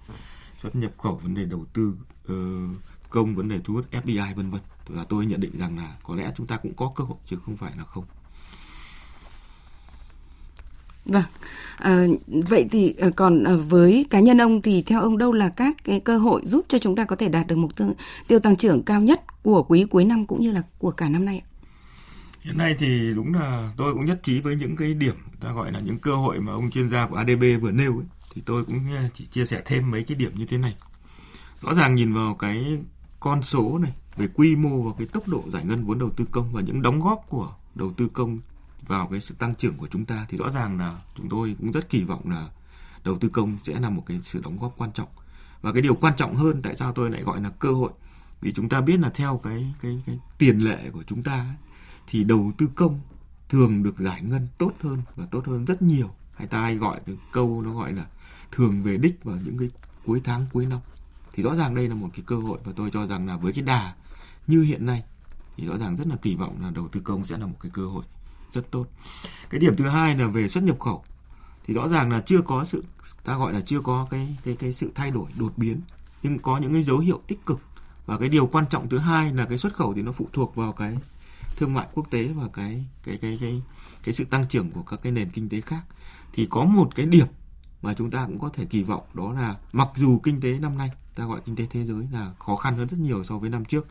xuất 0.63 0.77
nhập 0.77 0.93
khẩu 0.99 1.17
vấn 1.17 1.35
đề 1.35 1.45
đầu 1.45 1.65
tư 1.73 1.95
ờ, 2.29 2.35
công 3.11 3.35
vấn 3.35 3.49
đề 3.49 3.59
thu 3.65 3.75
hút 3.75 3.87
FDI 3.93 4.35
vân 4.35 4.51
vân 4.51 4.61
và 4.87 5.05
tôi 5.09 5.27
nhận 5.27 5.41
định 5.41 5.59
rằng 5.59 5.79
là 5.79 5.97
có 6.03 6.15
lẽ 6.15 6.33
chúng 6.37 6.47
ta 6.47 6.57
cũng 6.57 6.75
có 6.75 6.93
cơ 6.97 7.05
hội 7.05 7.19
chứ 7.31 7.37
không 7.45 7.57
phải 7.57 7.73
là 7.77 7.85
không 7.85 8.05
Vâng. 11.09 11.23
À, 11.77 12.07
vậy 12.27 12.67
thì 12.71 12.95
còn 13.17 13.45
với 13.69 14.07
cá 14.11 14.21
nhân 14.21 14.41
ông 14.41 14.63
thì 14.63 14.83
theo 14.83 15.01
ông 15.01 15.19
đâu 15.19 15.33
là 15.33 15.49
các 15.49 15.77
cái 15.85 16.01
cơ 16.01 16.19
hội 16.19 16.43
giúp 16.45 16.65
cho 16.69 16.79
chúng 16.79 16.97
ta 16.97 17.05
có 17.05 17.17
thể 17.17 17.29
đạt 17.29 17.47
được 17.47 17.57
mục 17.57 17.71
tiêu 18.29 18.39
tăng 18.39 18.57
trưởng 18.57 18.83
cao 18.83 19.01
nhất 19.01 19.43
của 19.43 19.63
quý 19.63 19.85
cuối 19.91 20.05
năm 20.05 20.27
cũng 20.27 20.41
như 20.41 20.53
là 20.53 20.63
của 20.79 20.91
cả 20.91 21.09
năm 21.09 21.25
nay 21.25 21.43
ạ? 21.45 21.58
Hiện 22.41 22.59
nay 22.59 22.75
thì 22.79 23.15
đúng 23.15 23.35
là 23.35 23.73
tôi 23.77 23.95
cũng 23.95 24.05
nhất 24.05 24.21
trí 24.23 24.41
với 24.41 24.57
những 24.57 24.77
cái 24.77 24.95
điểm 24.95 25.15
ta 25.41 25.53
gọi 25.53 25.73
là 25.73 25.81
những 25.81 25.99
cơ 25.99 26.17
hội 26.17 26.41
mà 26.41 26.53
ông 26.53 26.71
chuyên 26.71 26.91
gia 26.91 27.07
của 27.07 27.17
ADB 27.17 27.43
vừa 27.61 27.73
nêu 27.73 27.99
ấy. 27.99 28.07
Thì 28.35 28.43
tôi 28.47 28.65
cũng 28.65 28.97
eh, 28.97 29.11
chỉ 29.15 29.27
chia 29.27 29.45
sẻ 29.45 29.63
thêm 29.67 29.91
mấy 29.91 30.05
cái 30.05 30.17
điểm 30.17 30.33
như 30.35 30.47
thế 30.47 30.59
này. 30.59 30.75
Rõ 31.63 31.75
ràng 31.75 31.95
nhìn 31.95 32.15
vào 32.15 32.35
cái 32.35 32.79
con 33.21 33.43
số 33.43 33.79
này 33.79 33.93
về 34.17 34.29
quy 34.35 34.57
mô 34.57 34.83
và 34.83 34.93
cái 34.99 35.07
tốc 35.07 35.29
độ 35.29 35.45
giải 35.53 35.65
ngân 35.65 35.85
vốn 35.85 35.99
đầu 35.99 36.11
tư 36.11 36.25
công 36.31 36.53
và 36.53 36.61
những 36.61 36.83
đóng 36.83 37.01
góp 37.01 37.25
của 37.29 37.55
đầu 37.75 37.93
tư 37.97 38.09
công 38.13 38.39
vào 38.87 39.07
cái 39.07 39.21
sự 39.21 39.35
tăng 39.39 39.55
trưởng 39.55 39.77
của 39.77 39.89
chúng 39.91 40.05
ta 40.05 40.27
thì 40.29 40.39
rõ 40.39 40.51
ràng 40.51 40.79
là 40.79 40.99
chúng 41.17 41.29
tôi 41.29 41.57
cũng 41.59 41.73
rất 41.73 41.89
kỳ 41.89 42.05
vọng 42.05 42.31
là 42.31 42.49
đầu 43.05 43.19
tư 43.19 43.29
công 43.29 43.59
sẽ 43.63 43.81
là 43.81 43.91
một 43.91 44.03
cái 44.07 44.21
sự 44.23 44.41
đóng 44.45 44.59
góp 44.61 44.75
quan 44.77 44.93
trọng 44.93 45.09
và 45.63 45.73
cái 45.73 45.83
điều 45.83 45.95
quan 45.95 46.13
trọng 46.17 46.37
hơn 46.37 46.63
tại 46.63 46.77
sao 46.77 46.93
tôi 46.93 47.11
lại 47.11 47.23
gọi 47.23 47.41
là 47.41 47.51
cơ 47.51 47.73
hội 47.73 47.91
vì 48.41 48.53
chúng 48.53 48.69
ta 48.69 48.81
biết 48.81 49.01
là 49.01 49.11
theo 49.11 49.41
cái 49.43 49.75
cái 49.83 50.03
cái 50.07 50.19
tiền 50.39 50.59
lệ 50.59 50.79
của 50.93 51.03
chúng 51.07 51.23
ta 51.23 51.33
ấy, 51.33 51.68
thì 52.11 52.25
đầu 52.25 52.53
tư 52.59 52.67
công 52.75 53.01
thường 53.49 53.83
được 53.83 53.99
giải 53.99 54.23
ngân 54.23 54.49
tốt 54.59 54.73
hơn 54.81 55.03
và 55.17 55.27
tốt 55.31 55.47
hơn 55.47 55.65
rất 55.65 55.83
nhiều. 55.83 56.11
Hay 56.35 56.47
ta 56.47 56.61
hay 56.61 56.77
gọi 56.77 57.01
cái 57.07 57.17
câu 57.33 57.63
nó 57.63 57.73
gọi 57.73 57.93
là 57.93 58.07
thường 58.53 58.83
về 58.83 58.97
đích 58.97 59.25
vào 59.25 59.37
những 59.45 59.59
cái 59.59 59.71
cuối 60.05 60.21
tháng, 60.25 60.47
cuối 60.53 60.67
năm. 60.67 60.81
Thì 61.33 61.43
rõ 61.43 61.55
ràng 61.55 61.75
đây 61.75 61.89
là 61.89 61.95
một 61.95 62.09
cái 62.13 62.23
cơ 62.27 62.37
hội 62.37 62.59
và 62.65 62.73
tôi 62.77 62.91
cho 62.93 63.07
rằng 63.07 63.27
là 63.27 63.37
với 63.37 63.53
cái 63.53 63.65
đà 63.65 63.95
như 64.47 64.63
hiện 64.63 64.87
nay 64.87 65.05
thì 65.57 65.67
rõ 65.67 65.79
ràng 65.79 65.97
rất 65.97 66.07
là 66.07 66.17
kỳ 66.17 66.35
vọng 66.35 66.57
là 66.63 66.71
đầu 66.71 66.89
tư 66.89 67.01
công 67.01 67.25
sẽ 67.25 67.39
là 67.39 67.47
một 67.47 67.57
cái 67.61 67.71
cơ 67.75 67.87
hội 67.87 68.05
rất 68.53 68.71
tốt. 68.71 68.87
Cái 69.51 69.61
điểm 69.61 69.77
thứ 69.77 69.89
hai 69.89 70.17
là 70.17 70.27
về 70.27 70.49
xuất 70.49 70.65
nhập 70.65 70.81
khẩu. 70.81 71.05
Thì 71.67 71.75
rõ 71.75 71.89
ràng 71.89 72.11
là 72.11 72.21
chưa 72.21 72.43
có 72.43 72.65
sự, 72.65 72.85
ta 73.25 73.39
gọi 73.39 73.53
là 73.53 73.61
chưa 73.61 73.81
có 73.81 74.07
cái 74.11 74.37
cái 74.45 74.57
cái 74.57 74.73
sự 74.73 74.91
thay 74.95 75.11
đổi, 75.11 75.27
đột 75.39 75.53
biến. 75.57 75.81
Nhưng 76.23 76.39
có 76.39 76.59
những 76.59 76.73
cái 76.73 76.83
dấu 76.83 76.99
hiệu 76.99 77.21
tích 77.27 77.47
cực. 77.47 77.61
Và 78.07 78.19
cái 78.19 78.29
điều 78.29 78.47
quan 78.47 78.65
trọng 78.71 78.89
thứ 78.89 78.99
hai 78.99 79.35
là 79.35 79.47
cái 79.47 79.59
xuất 79.59 79.75
khẩu 79.75 79.95
thì 79.95 80.03
nó 80.03 80.13
phụ 80.13 80.29
thuộc 80.33 80.55
vào 80.55 80.73
cái 80.73 80.99
thương 81.59 81.75
mại 81.75 81.87
quốc 81.95 82.11
tế 82.11 82.29
và 82.29 82.49
cái 82.53 82.85
cái 83.05 83.19
cái 83.23 83.39
cái 83.41 83.63
cái 84.05 84.15
sự 84.15 84.25
tăng 84.25 84.47
trưởng 84.49 84.71
của 84.71 84.83
các 84.83 85.01
cái 85.03 85.13
nền 85.13 85.31
kinh 85.31 85.49
tế 85.49 85.61
khác. 85.61 85.83
Thì 86.33 86.47
có 86.51 86.65
một 86.65 86.95
cái 86.95 87.07
điểm 87.07 87.27
mà 87.83 87.95
chúng 87.95 88.11
ta 88.11 88.27
cũng 88.27 88.39
có 88.39 88.51
thể 88.53 88.65
kỳ 88.65 88.83
vọng 88.83 89.03
đó 89.15 89.33
là 89.33 89.57
mặc 89.73 89.89
dù 89.97 90.19
kinh 90.19 90.41
tế 90.41 90.59
năm 90.59 90.79
nay 90.79 90.91
ta 91.15 91.25
gọi 91.25 91.41
kinh 91.45 91.57
tế 91.57 91.67
thế 91.71 91.85
giới 91.85 92.09
là 92.13 92.33
khó 92.39 92.57
khăn 92.57 92.77
hơn 92.77 92.89
rất 92.89 92.97
nhiều 93.01 93.25
so 93.25 93.39
với 93.39 93.51
năm 93.51 93.65
trước 93.65 93.87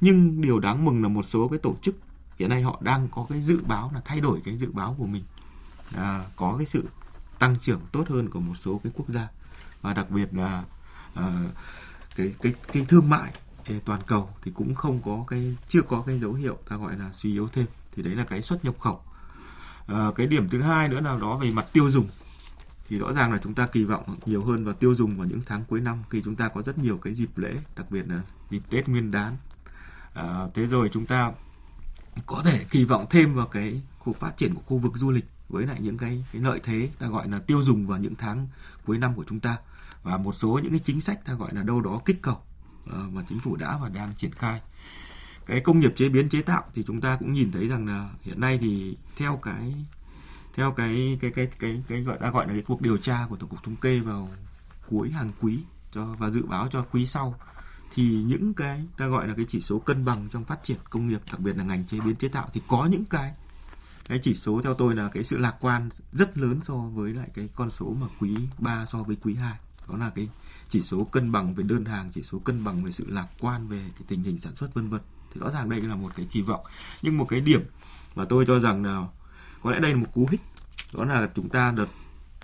nhưng 0.00 0.40
điều 0.40 0.58
đáng 0.58 0.84
mừng 0.84 1.02
là 1.02 1.08
một 1.08 1.22
số 1.22 1.48
cái 1.48 1.58
tổ 1.58 1.74
chức 1.82 1.96
hiện 2.38 2.50
nay 2.50 2.62
họ 2.62 2.78
đang 2.80 3.08
có 3.08 3.26
cái 3.28 3.42
dự 3.42 3.60
báo 3.66 3.90
là 3.94 4.00
thay 4.04 4.20
đổi 4.20 4.40
cái 4.44 4.56
dự 4.56 4.72
báo 4.72 4.94
của 4.98 5.06
mình 5.06 5.22
à, 5.96 6.24
có 6.36 6.54
cái 6.56 6.66
sự 6.66 6.88
tăng 7.38 7.56
trưởng 7.62 7.80
tốt 7.92 8.08
hơn 8.08 8.30
của 8.30 8.40
một 8.40 8.54
số 8.54 8.80
cái 8.84 8.92
quốc 8.96 9.08
gia. 9.08 9.28
Và 9.82 9.94
đặc 9.94 10.10
biệt 10.10 10.34
là 10.34 10.64
à, 11.14 11.48
cái 12.16 12.34
cái 12.42 12.54
cái 12.72 12.84
thương 12.88 13.08
mại 13.08 13.32
toàn 13.84 14.00
cầu 14.06 14.30
thì 14.42 14.50
cũng 14.54 14.74
không 14.74 15.00
có 15.04 15.24
cái 15.28 15.56
chưa 15.68 15.82
có 15.82 16.02
cái 16.06 16.20
dấu 16.20 16.32
hiệu 16.32 16.58
ta 16.68 16.76
gọi 16.76 16.98
là 16.98 17.12
suy 17.12 17.32
yếu 17.32 17.48
thêm. 17.48 17.66
Thì 17.96 18.02
đấy 18.02 18.14
là 18.14 18.24
cái 18.24 18.42
xuất 18.42 18.64
nhập 18.64 18.78
khẩu. 18.78 19.00
À, 19.86 20.06
cái 20.16 20.26
điểm 20.26 20.48
thứ 20.48 20.62
hai 20.62 20.88
nữa 20.88 21.00
là 21.00 21.18
đó 21.20 21.38
về 21.38 21.50
mặt 21.50 21.66
tiêu 21.72 21.90
dùng. 21.90 22.08
Thì 22.88 22.98
rõ 22.98 23.12
ràng 23.12 23.32
là 23.32 23.38
chúng 23.42 23.54
ta 23.54 23.66
kỳ 23.66 23.84
vọng 23.84 24.16
nhiều 24.26 24.44
hơn 24.44 24.64
vào 24.64 24.74
tiêu 24.74 24.94
dùng 24.94 25.14
vào 25.14 25.26
những 25.26 25.40
tháng 25.46 25.64
cuối 25.64 25.80
năm 25.80 26.02
khi 26.10 26.22
chúng 26.24 26.36
ta 26.36 26.48
có 26.48 26.62
rất 26.62 26.78
nhiều 26.78 26.98
cái 26.98 27.14
dịp 27.14 27.38
lễ 27.38 27.56
đặc 27.76 27.90
biệt 27.90 28.08
là 28.08 28.22
dịp 28.50 28.62
Tết 28.70 28.88
Nguyên 28.88 29.10
đán. 29.10 29.36
À, 30.14 30.46
thế 30.54 30.66
rồi 30.66 30.90
chúng 30.92 31.06
ta 31.06 31.32
có 32.26 32.42
thể 32.44 32.64
kỳ 32.70 32.84
vọng 32.84 33.06
thêm 33.10 33.34
vào 33.34 33.46
cái 33.46 33.82
khu 33.98 34.12
phát 34.12 34.36
triển 34.36 34.54
của 34.54 34.62
khu 34.66 34.78
vực 34.78 34.92
du 34.96 35.10
lịch 35.10 35.24
với 35.48 35.66
lại 35.66 35.76
những 35.80 35.98
cái 35.98 36.24
cái 36.32 36.42
lợi 36.42 36.60
thế 36.62 36.90
ta 36.98 37.06
gọi 37.06 37.28
là 37.28 37.38
tiêu 37.38 37.62
dùng 37.62 37.86
vào 37.86 37.98
những 37.98 38.14
tháng 38.14 38.46
cuối 38.86 38.98
năm 38.98 39.14
của 39.14 39.24
chúng 39.28 39.40
ta. 39.40 39.56
Và 40.02 40.16
một 40.16 40.32
số 40.32 40.60
những 40.62 40.70
cái 40.70 40.80
chính 40.84 41.00
sách 41.00 41.24
ta 41.24 41.34
gọi 41.34 41.54
là 41.54 41.62
đâu 41.62 41.80
đó 41.80 42.00
kích 42.04 42.22
cầu. 42.22 42.42
Ờ, 42.86 43.08
mà 43.12 43.22
chính 43.28 43.40
phủ 43.40 43.56
đã 43.56 43.78
và 43.82 43.88
đang 43.88 44.14
triển 44.14 44.32
khai. 44.32 44.60
Cái 45.46 45.60
công 45.60 45.80
nghiệp 45.80 45.92
chế 45.96 46.08
biến 46.08 46.28
chế 46.28 46.42
tạo 46.42 46.64
thì 46.74 46.84
chúng 46.86 47.00
ta 47.00 47.16
cũng 47.16 47.32
nhìn 47.32 47.52
thấy 47.52 47.68
rằng 47.68 47.86
là 47.86 48.10
hiện 48.22 48.40
nay 48.40 48.58
thì 48.60 48.96
theo 49.16 49.36
cái 49.42 49.74
theo 50.54 50.72
cái 50.72 51.18
cái 51.20 51.30
cái 51.30 51.48
cái 51.58 51.82
cái 51.88 52.00
gọi, 52.00 52.18
đã 52.20 52.30
gọi 52.30 52.46
là 52.46 52.52
cái 52.52 52.62
cuộc 52.62 52.80
điều 52.80 52.96
tra 52.96 53.26
của 53.28 53.36
tổng 53.36 53.48
cục 53.48 53.62
thống 53.62 53.76
kê 53.76 54.00
vào 54.00 54.28
cuối 54.88 55.10
hàng 55.10 55.30
quý 55.40 55.58
cho, 55.92 56.04
và 56.18 56.30
dự 56.30 56.42
báo 56.42 56.68
cho 56.70 56.82
quý 56.90 57.06
sau, 57.06 57.34
thì 57.94 58.22
những 58.26 58.54
cái, 58.54 58.84
ta 58.96 59.06
gọi 59.06 59.28
là 59.28 59.34
cái 59.36 59.46
chỉ 59.48 59.60
số 59.60 59.78
cân 59.78 60.04
bằng 60.04 60.28
trong 60.32 60.44
phát 60.44 60.64
triển 60.64 60.78
công 60.90 61.08
nghiệp, 61.08 61.20
đặc 61.30 61.40
biệt 61.40 61.56
là 61.56 61.64
ngành 61.64 61.84
chế 61.84 62.00
biến 62.00 62.16
chế 62.16 62.28
tạo, 62.28 62.48
thì 62.52 62.60
có 62.68 62.86
những 62.86 63.04
cái 63.04 63.34
cái 64.08 64.18
chỉ 64.22 64.34
số 64.34 64.60
theo 64.62 64.74
tôi 64.74 64.94
là 64.94 65.08
cái 65.08 65.24
sự 65.24 65.38
lạc 65.38 65.54
quan 65.60 65.88
rất 66.12 66.38
lớn 66.38 66.60
so 66.62 66.74
với 66.74 67.14
lại 67.14 67.28
cái 67.34 67.48
con 67.54 67.70
số 67.70 67.94
mà 68.00 68.06
quý 68.20 68.36
3 68.58 68.86
so 68.86 69.02
với 69.02 69.16
quý 69.22 69.34
2 69.34 69.58
đó 69.88 69.96
là 69.96 70.10
cái 70.10 70.28
chỉ 70.70 70.82
số 70.82 71.04
cân 71.04 71.32
bằng 71.32 71.54
về 71.54 71.64
đơn 71.64 71.84
hàng, 71.84 72.10
chỉ 72.14 72.22
số 72.22 72.38
cân 72.38 72.64
bằng 72.64 72.84
về 72.84 72.92
sự 72.92 73.04
lạc 73.08 73.28
quan 73.40 73.68
về 73.68 73.90
cái 73.94 74.02
tình 74.08 74.22
hình 74.22 74.38
sản 74.38 74.54
xuất, 74.54 74.74
vân 74.74 74.88
vân. 74.88 75.00
Thì 75.34 75.40
rõ 75.40 75.50
ràng 75.50 75.68
đây 75.68 75.80
là 75.80 75.96
một 75.96 76.12
cái 76.16 76.26
kỳ 76.30 76.42
vọng. 76.42 76.64
Nhưng 77.02 77.18
một 77.18 77.24
cái 77.28 77.40
điểm 77.40 77.62
mà 78.14 78.24
tôi 78.28 78.44
cho 78.46 78.58
rằng 78.58 78.84
là 78.84 79.08
có 79.62 79.70
lẽ 79.70 79.80
đây 79.80 79.92
là 79.92 79.96
một 79.96 80.06
cú 80.14 80.28
hích. 80.30 80.40
Đó 80.92 81.04
là 81.04 81.30
chúng 81.34 81.48
ta 81.48 81.72
đợt, 81.72 81.86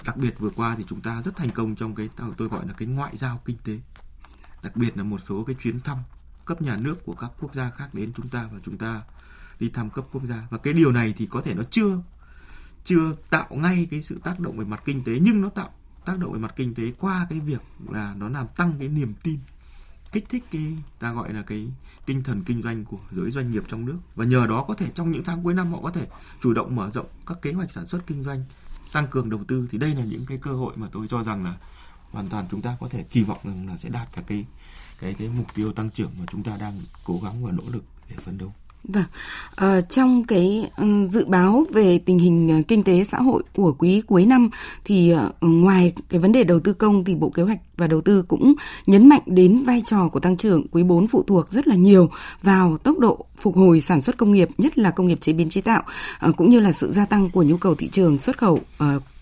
đặc 0.04 0.16
biệt 0.16 0.38
vừa 0.38 0.50
qua 0.50 0.74
thì 0.78 0.84
chúng 0.88 1.00
ta 1.00 1.22
rất 1.22 1.36
thành 1.36 1.50
công 1.50 1.76
trong 1.76 1.94
cái 1.94 2.08
tôi 2.36 2.48
gọi 2.48 2.66
là 2.66 2.72
cái 2.72 2.88
ngoại 2.88 3.16
giao 3.16 3.40
kinh 3.44 3.56
tế. 3.64 3.78
Đặc 4.62 4.76
biệt 4.76 4.96
là 4.96 5.02
một 5.02 5.18
số 5.18 5.44
cái 5.44 5.56
chuyến 5.62 5.80
thăm 5.80 5.98
cấp 6.44 6.62
nhà 6.62 6.76
nước 6.76 7.04
của 7.04 7.14
các 7.14 7.30
quốc 7.40 7.54
gia 7.54 7.70
khác 7.70 7.94
đến 7.94 8.12
chúng 8.16 8.28
ta 8.28 8.48
và 8.52 8.58
chúng 8.64 8.78
ta 8.78 9.02
đi 9.60 9.68
thăm 9.68 9.90
cấp 9.90 10.04
quốc 10.12 10.22
gia. 10.28 10.46
Và 10.50 10.58
cái 10.58 10.74
điều 10.74 10.92
này 10.92 11.14
thì 11.16 11.26
có 11.26 11.40
thể 11.40 11.54
nó 11.54 11.62
chưa 11.70 12.02
chưa 12.84 13.12
tạo 13.30 13.48
ngay 13.50 13.88
cái 13.90 14.02
sự 14.02 14.20
tác 14.24 14.40
động 14.40 14.58
về 14.58 14.64
mặt 14.64 14.82
kinh 14.84 15.04
tế, 15.04 15.18
nhưng 15.22 15.40
nó 15.40 15.48
tạo 15.48 15.70
tác 16.06 16.18
động 16.18 16.32
về 16.32 16.38
mặt 16.38 16.52
kinh 16.56 16.74
tế 16.74 16.92
qua 16.98 17.26
cái 17.30 17.40
việc 17.40 17.62
là 17.88 18.14
nó 18.18 18.28
làm 18.28 18.46
tăng 18.56 18.74
cái 18.78 18.88
niềm 18.88 19.14
tin, 19.22 19.38
kích 20.12 20.28
thích 20.28 20.44
cái, 20.50 20.76
ta 20.98 21.12
gọi 21.12 21.32
là 21.32 21.42
cái 21.42 21.68
tinh 22.06 22.22
thần 22.22 22.42
kinh 22.46 22.62
doanh 22.62 22.84
của 22.84 22.98
giới 23.12 23.30
doanh 23.30 23.50
nghiệp 23.50 23.62
trong 23.68 23.84
nước 23.84 23.98
và 24.14 24.24
nhờ 24.24 24.46
đó 24.46 24.64
có 24.68 24.74
thể 24.74 24.90
trong 24.94 25.12
những 25.12 25.24
tháng 25.24 25.42
cuối 25.42 25.54
năm 25.54 25.72
họ 25.72 25.80
có 25.82 25.90
thể 25.90 26.06
chủ 26.42 26.54
động 26.54 26.76
mở 26.76 26.90
rộng 26.90 27.06
các 27.26 27.42
kế 27.42 27.52
hoạch 27.52 27.72
sản 27.72 27.86
xuất 27.86 28.06
kinh 28.06 28.22
doanh, 28.22 28.44
tăng 28.92 29.06
cường 29.08 29.30
đầu 29.30 29.44
tư 29.48 29.68
thì 29.70 29.78
đây 29.78 29.94
là 29.94 30.04
những 30.04 30.26
cái 30.26 30.38
cơ 30.38 30.52
hội 30.52 30.72
mà 30.76 30.88
tôi 30.92 31.06
cho 31.10 31.22
rằng 31.22 31.44
là 31.44 31.54
hoàn 32.10 32.28
toàn 32.28 32.46
chúng 32.50 32.62
ta 32.62 32.76
có 32.80 32.88
thể 32.88 33.02
kỳ 33.02 33.22
vọng 33.22 33.38
rằng 33.44 33.68
là 33.68 33.76
sẽ 33.76 33.88
đạt 33.88 34.08
cả 34.12 34.22
cái 34.26 34.46
cái 35.00 35.14
cái 35.14 35.28
mục 35.28 35.54
tiêu 35.54 35.72
tăng 35.72 35.90
trưởng 35.90 36.10
mà 36.18 36.24
chúng 36.30 36.42
ta 36.42 36.56
đang 36.56 36.80
cố 37.04 37.20
gắng 37.24 37.44
và 37.44 37.52
nỗ 37.52 37.62
lực 37.72 37.84
để 38.10 38.16
phấn 38.16 38.38
đấu. 38.38 38.54
Vâng, 38.88 39.04
à, 39.56 39.80
trong 39.80 40.24
cái 40.24 40.70
ừ, 40.76 41.06
dự 41.06 41.24
báo 41.24 41.64
về 41.72 41.98
tình 41.98 42.18
hình 42.18 42.48
ờ, 42.48 42.62
kinh 42.68 42.82
tế 42.82 43.04
xã 43.04 43.18
hội 43.18 43.42
của 43.54 43.72
quý 43.78 44.00
cuối 44.00 44.26
năm 44.26 44.50
thì 44.84 45.10
ờ, 45.10 45.30
ngoài 45.40 45.92
cái 46.08 46.20
vấn 46.20 46.32
đề 46.32 46.44
đầu 46.44 46.60
tư 46.60 46.72
công 46.72 47.04
thì 47.04 47.14
Bộ 47.14 47.30
Kế 47.30 47.42
hoạch 47.42 47.58
và 47.76 47.86
Đầu 47.86 48.00
tư 48.00 48.22
cũng 48.22 48.54
nhấn 48.86 49.08
mạnh 49.08 49.22
đến 49.26 49.64
vai 49.64 49.82
trò 49.86 50.08
của 50.08 50.20
tăng 50.20 50.36
trưởng 50.36 50.68
quý 50.68 50.82
4 50.82 51.08
phụ 51.08 51.22
thuộc 51.22 51.50
rất 51.50 51.68
là 51.68 51.74
nhiều 51.74 52.10
vào 52.42 52.78
tốc 52.78 52.98
độ 52.98 53.24
phục 53.38 53.56
hồi 53.56 53.80
sản 53.80 54.02
xuất 54.02 54.16
công 54.16 54.32
nghiệp, 54.32 54.48
nhất 54.58 54.78
là 54.78 54.90
công 54.90 55.06
nghiệp 55.06 55.18
chế 55.20 55.32
biến 55.32 55.48
chế 55.48 55.60
tạo, 55.60 55.82
cũng 56.36 56.50
như 56.50 56.60
là 56.60 56.72
sự 56.72 56.92
gia 56.92 57.06
tăng 57.06 57.30
của 57.30 57.42
nhu 57.42 57.56
cầu 57.56 57.74
thị 57.74 57.88
trường 57.92 58.18
xuất 58.18 58.38
khẩu 58.38 58.60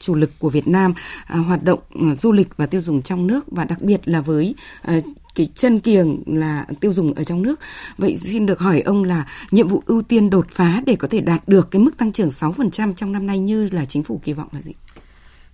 chủ 0.04 0.14
lực 0.14 0.30
của 0.38 0.50
Việt 0.50 0.68
Nam, 0.68 0.94
à, 1.26 1.36
hoạt 1.38 1.62
động 1.62 1.78
à, 1.90 2.14
du 2.14 2.32
lịch 2.32 2.56
và 2.56 2.66
tiêu 2.66 2.80
dùng 2.80 3.02
trong 3.02 3.26
nước 3.26 3.44
và 3.50 3.64
đặc 3.64 3.82
biệt 3.82 4.00
là 4.04 4.20
với 4.20 4.54
à, 4.82 4.98
cái 5.34 5.48
chân 5.54 5.80
kiềng 5.80 6.22
là 6.26 6.66
tiêu 6.80 6.92
dùng 6.92 7.14
ở 7.14 7.24
trong 7.24 7.42
nước. 7.42 7.60
Vậy 7.98 8.16
xin 8.16 8.46
được 8.46 8.60
hỏi 8.60 8.80
ông 8.80 9.04
là 9.04 9.26
nhiệm 9.50 9.68
vụ 9.68 9.82
ưu 9.86 10.02
tiên 10.02 10.30
đột 10.30 10.46
phá 10.50 10.82
để 10.86 10.96
có 10.96 11.08
thể 11.08 11.20
đạt 11.20 11.48
được 11.48 11.70
cái 11.70 11.82
mức 11.82 11.98
tăng 11.98 12.12
trưởng 12.12 12.28
6% 12.28 12.94
trong 12.94 13.12
năm 13.12 13.26
nay 13.26 13.38
như 13.38 13.68
là 13.72 13.84
chính 13.84 14.02
phủ 14.02 14.20
kỳ 14.24 14.32
vọng 14.32 14.48
là 14.52 14.62
gì? 14.62 14.72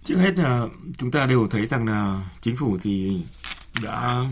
Trước 0.04 0.16
hết 0.16 0.38
là 0.38 0.66
chúng 0.98 1.10
ta 1.10 1.26
đều 1.26 1.48
thấy 1.50 1.66
rằng 1.66 1.86
là 1.86 2.22
chính 2.40 2.56
phủ 2.56 2.78
thì 2.82 3.22
đã 3.82 4.24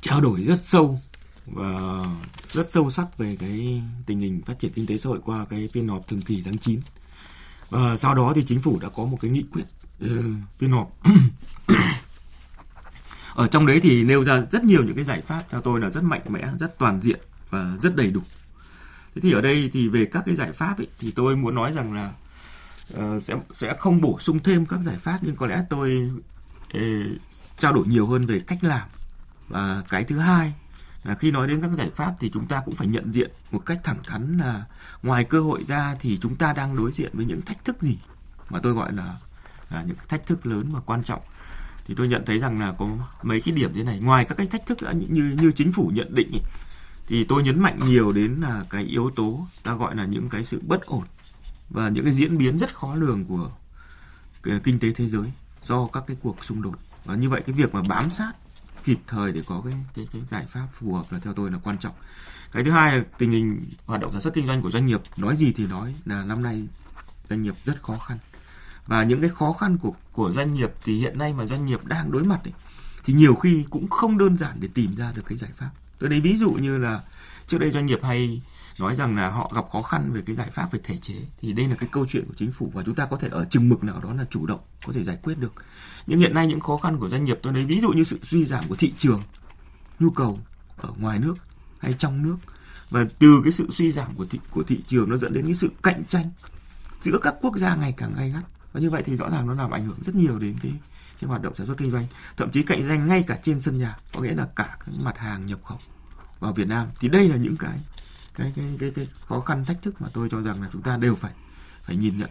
trao 0.00 0.20
đổi 0.20 0.40
rất 0.40 0.60
sâu 0.60 1.00
và 1.46 2.04
rất 2.52 2.70
sâu 2.70 2.90
sắc 2.90 3.18
về 3.18 3.36
cái 3.40 3.82
tình 4.06 4.20
hình 4.20 4.40
phát 4.46 4.58
triển 4.58 4.72
kinh 4.72 4.86
tế 4.86 4.98
xã 4.98 5.08
hội 5.08 5.18
qua 5.24 5.44
cái 5.50 5.68
phiên 5.72 5.88
họp 5.88 6.08
thường 6.08 6.20
kỳ 6.20 6.42
tháng 6.44 6.58
9. 6.58 6.80
Và 7.72 7.96
sau 7.96 8.14
đó 8.14 8.32
thì 8.34 8.44
chính 8.46 8.62
phủ 8.62 8.78
đã 8.80 8.88
có 8.88 9.04
một 9.04 9.18
cái 9.20 9.30
nghị 9.30 9.44
quyết 9.52 9.64
uh, 10.04 10.10
phiên 10.58 10.70
họp. 10.70 10.96
Ở 13.34 13.46
trong 13.46 13.66
đấy 13.66 13.80
thì 13.82 14.04
nêu 14.04 14.24
ra 14.24 14.42
rất 14.52 14.64
nhiều 14.64 14.84
những 14.84 14.96
cái 14.96 15.04
giải 15.04 15.20
pháp 15.20 15.42
theo 15.50 15.60
tôi 15.60 15.80
là 15.80 15.90
rất 15.90 16.04
mạnh 16.04 16.20
mẽ 16.28 16.48
rất 16.60 16.78
toàn 16.78 17.00
diện 17.00 17.20
và 17.50 17.76
rất 17.82 17.96
đầy 17.96 18.10
đủ. 18.10 18.20
Thế 19.14 19.20
thì 19.20 19.32
ở 19.32 19.40
đây 19.40 19.70
thì 19.72 19.88
về 19.88 20.04
các 20.04 20.22
cái 20.26 20.36
giải 20.36 20.52
pháp 20.52 20.78
ấy, 20.78 20.86
thì 20.98 21.10
tôi 21.10 21.36
muốn 21.36 21.54
nói 21.54 21.72
rằng 21.72 21.92
là 21.92 22.12
uh, 22.94 23.22
sẽ 23.22 23.34
sẽ 23.52 23.76
không 23.78 24.00
bổ 24.00 24.18
sung 24.20 24.38
thêm 24.38 24.66
các 24.66 24.80
giải 24.80 24.96
pháp 24.96 25.18
nhưng 25.22 25.36
có 25.36 25.46
lẽ 25.46 25.64
tôi 25.70 26.10
uh, 26.76 26.80
trao 27.58 27.72
đổi 27.72 27.86
nhiều 27.86 28.06
hơn 28.06 28.26
về 28.26 28.40
cách 28.46 28.64
làm. 28.64 28.88
Và 29.48 29.82
cái 29.88 30.04
thứ 30.04 30.18
hai 30.18 30.54
là 31.04 31.14
khi 31.14 31.30
nói 31.30 31.48
đến 31.48 31.60
các 31.60 31.70
giải 31.70 31.90
pháp 31.96 32.14
thì 32.20 32.30
chúng 32.34 32.46
ta 32.46 32.62
cũng 32.64 32.74
phải 32.74 32.86
nhận 32.86 33.12
diện 33.12 33.30
một 33.50 33.66
cách 33.66 33.80
thẳng 33.84 34.02
thắn 34.04 34.38
là 34.38 34.64
ngoài 35.02 35.24
cơ 35.24 35.40
hội 35.40 35.64
ra 35.68 35.96
thì 36.00 36.18
chúng 36.22 36.36
ta 36.36 36.52
đang 36.52 36.76
đối 36.76 36.92
diện 36.92 37.10
với 37.12 37.24
những 37.24 37.42
thách 37.42 37.64
thức 37.64 37.82
gì? 37.82 37.98
Mà 38.50 38.60
tôi 38.62 38.72
gọi 38.72 38.92
là, 38.92 39.16
là 39.70 39.82
những 39.82 39.96
thách 40.08 40.26
thức 40.26 40.46
lớn 40.46 40.68
và 40.72 40.80
quan 40.80 41.02
trọng. 41.04 41.22
Thì 41.86 41.94
tôi 41.94 42.08
nhận 42.08 42.22
thấy 42.26 42.38
rằng 42.38 42.60
là 42.60 42.74
có 42.78 42.88
mấy 43.22 43.40
cái 43.40 43.54
điểm 43.54 43.72
thế 43.74 43.82
này. 43.82 44.00
Ngoài 44.00 44.24
các 44.24 44.34
cái 44.34 44.46
thách 44.46 44.66
thức 44.66 44.78
đã 44.82 44.92
như 44.92 45.36
như 45.40 45.52
chính 45.52 45.72
phủ 45.72 45.90
nhận 45.94 46.14
định 46.14 46.32
ấy, 46.32 46.42
thì 47.06 47.24
tôi 47.24 47.42
nhấn 47.42 47.60
mạnh 47.60 47.78
nhiều 47.84 48.12
đến 48.12 48.32
là 48.40 48.64
cái 48.70 48.84
yếu 48.84 49.10
tố 49.16 49.46
ta 49.62 49.74
gọi 49.74 49.96
là 49.96 50.04
những 50.04 50.28
cái 50.28 50.44
sự 50.44 50.62
bất 50.66 50.86
ổn 50.86 51.04
và 51.70 51.88
những 51.88 52.04
cái 52.04 52.14
diễn 52.14 52.38
biến 52.38 52.58
rất 52.58 52.74
khó 52.74 52.94
lường 52.94 53.24
của 53.24 53.50
kinh 54.42 54.78
tế 54.78 54.92
thế 54.92 55.08
giới 55.08 55.32
do 55.62 55.86
các 55.86 56.04
cái 56.06 56.16
cuộc 56.22 56.44
xung 56.44 56.62
đột. 56.62 56.78
Và 57.04 57.14
như 57.14 57.28
vậy 57.28 57.42
cái 57.46 57.52
việc 57.52 57.74
mà 57.74 57.82
bám 57.88 58.10
sát 58.10 58.32
kịp 58.84 58.98
thời 59.06 59.32
để 59.32 59.42
có 59.46 59.62
cái 59.64 59.74
cái 59.94 60.06
cái 60.12 60.22
giải 60.30 60.46
pháp 60.48 60.66
phù 60.80 60.94
hợp 60.94 61.12
là 61.12 61.18
theo 61.18 61.32
tôi 61.32 61.50
là 61.50 61.58
quan 61.64 61.78
trọng. 61.78 61.94
Cái 62.52 62.64
thứ 62.64 62.70
hai 62.70 62.98
là 62.98 63.04
tình 63.18 63.30
hình 63.30 63.64
hoạt 63.86 64.00
động 64.00 64.12
sản 64.12 64.20
xuất 64.20 64.34
kinh 64.34 64.46
doanh 64.46 64.62
của 64.62 64.70
doanh 64.70 64.86
nghiệp 64.86 65.00
nói 65.16 65.36
gì 65.36 65.52
thì 65.52 65.66
nói 65.66 65.94
là 66.04 66.24
năm 66.24 66.42
nay 66.42 66.66
doanh 67.30 67.42
nghiệp 67.42 67.54
rất 67.64 67.82
khó 67.82 67.98
khăn. 67.98 68.18
Và 68.86 69.04
những 69.04 69.20
cái 69.20 69.30
khó 69.30 69.52
khăn 69.52 69.78
của 69.78 69.94
của 70.12 70.32
doanh 70.32 70.54
nghiệp 70.54 70.72
thì 70.84 70.98
hiện 70.98 71.18
nay 71.18 71.32
mà 71.32 71.46
doanh 71.46 71.66
nghiệp 71.66 71.84
đang 71.84 72.12
đối 72.12 72.24
mặt 72.24 72.40
ấy, 72.44 72.52
thì 73.04 73.14
nhiều 73.14 73.34
khi 73.34 73.64
cũng 73.70 73.88
không 73.88 74.18
đơn 74.18 74.38
giản 74.38 74.56
để 74.60 74.68
tìm 74.74 74.94
ra 74.96 75.12
được 75.16 75.22
cái 75.28 75.38
giải 75.38 75.50
pháp. 75.56 75.70
Tôi 75.98 76.10
lấy 76.10 76.20
ví 76.20 76.36
dụ 76.36 76.52
như 76.52 76.78
là 76.78 77.02
trước 77.46 77.58
đây 77.58 77.70
doanh 77.70 77.86
nghiệp 77.86 77.98
hay 78.02 78.42
nói 78.78 78.96
rằng 78.96 79.16
là 79.16 79.28
họ 79.28 79.52
gặp 79.54 79.64
khó 79.72 79.82
khăn 79.82 80.12
về 80.12 80.22
cái 80.26 80.36
giải 80.36 80.50
pháp 80.50 80.72
về 80.72 80.80
thể 80.84 80.96
chế, 80.96 81.14
thì 81.40 81.52
đây 81.52 81.68
là 81.68 81.76
cái 81.76 81.88
câu 81.92 82.06
chuyện 82.08 82.24
của 82.28 82.34
chính 82.36 82.52
phủ 82.52 82.70
và 82.74 82.82
chúng 82.86 82.94
ta 82.94 83.06
có 83.06 83.16
thể 83.16 83.28
ở 83.28 83.44
chừng 83.44 83.68
mực 83.68 83.84
nào 83.84 84.00
đó 84.00 84.12
là 84.12 84.26
chủ 84.30 84.46
động 84.46 84.60
có 84.86 84.92
thể 84.92 85.04
giải 85.04 85.18
quyết 85.22 85.38
được. 85.38 85.52
Nhưng 86.06 86.20
hiện 86.20 86.34
nay 86.34 86.46
những 86.46 86.60
khó 86.60 86.76
khăn 86.76 86.98
của 86.98 87.08
doanh 87.08 87.24
nghiệp, 87.24 87.38
tôi 87.42 87.52
lấy 87.52 87.64
ví 87.64 87.80
dụ 87.80 87.88
như 87.88 88.04
sự 88.04 88.18
suy 88.22 88.44
giảm 88.44 88.64
của 88.68 88.76
thị 88.76 88.92
trường, 88.98 89.22
nhu 90.00 90.10
cầu 90.10 90.38
ở 90.76 90.92
ngoài 90.98 91.18
nước 91.18 91.34
hay 91.78 91.94
trong 91.98 92.22
nước, 92.22 92.36
và 92.90 93.04
từ 93.18 93.40
cái 93.44 93.52
sự 93.52 93.66
suy 93.70 93.92
giảm 93.92 94.14
của 94.14 94.26
thị 94.26 94.40
của 94.50 94.62
thị 94.62 94.82
trường 94.86 95.10
nó 95.10 95.16
dẫn 95.16 95.32
đến 95.32 95.46
cái 95.46 95.54
sự 95.54 95.70
cạnh 95.82 96.04
tranh 96.04 96.30
giữa 97.02 97.18
các 97.22 97.34
quốc 97.40 97.56
gia 97.56 97.74
ngày 97.74 97.94
càng 97.96 98.14
gay 98.16 98.30
gắt. 98.30 98.42
Và 98.72 98.80
như 98.80 98.90
vậy 98.90 99.02
thì 99.06 99.16
rõ 99.16 99.30
ràng 99.30 99.46
nó 99.46 99.54
làm 99.54 99.70
ảnh 99.70 99.86
hưởng 99.86 99.98
rất 100.04 100.14
nhiều 100.14 100.38
đến 100.38 100.56
cái 100.62 100.72
cái 101.20 101.28
hoạt 101.28 101.42
động 101.42 101.54
sản 101.54 101.66
xuất 101.66 101.78
kinh 101.78 101.90
doanh, 101.90 102.06
thậm 102.36 102.50
chí 102.50 102.62
cạnh 102.62 102.88
tranh 102.88 103.06
ngay 103.06 103.22
cả 103.22 103.38
trên 103.42 103.60
sân 103.60 103.78
nhà, 103.78 103.96
có 104.12 104.20
nghĩa 104.20 104.34
là 104.34 104.48
cả 104.56 104.76
các 104.80 104.92
mặt 105.00 105.18
hàng 105.18 105.46
nhập 105.46 105.58
khẩu 105.64 105.78
vào 106.40 106.52
Việt 106.52 106.68
Nam. 106.68 106.88
Thì 107.00 107.08
đây 107.08 107.28
là 107.28 107.36
những 107.36 107.56
cái 107.56 107.78
cái 108.34 108.52
cái 108.56 108.64
cái, 108.78 108.90
cái 108.94 109.08
khó 109.26 109.40
khăn 109.40 109.64
thách 109.64 109.82
thức 109.82 110.00
mà 110.00 110.08
tôi 110.12 110.28
cho 110.30 110.42
rằng 110.42 110.62
là 110.62 110.68
chúng 110.72 110.82
ta 110.82 110.96
đều 110.96 111.14
phải 111.14 111.32
phải 111.82 111.96
nhìn 111.96 112.18
nhận 112.18 112.30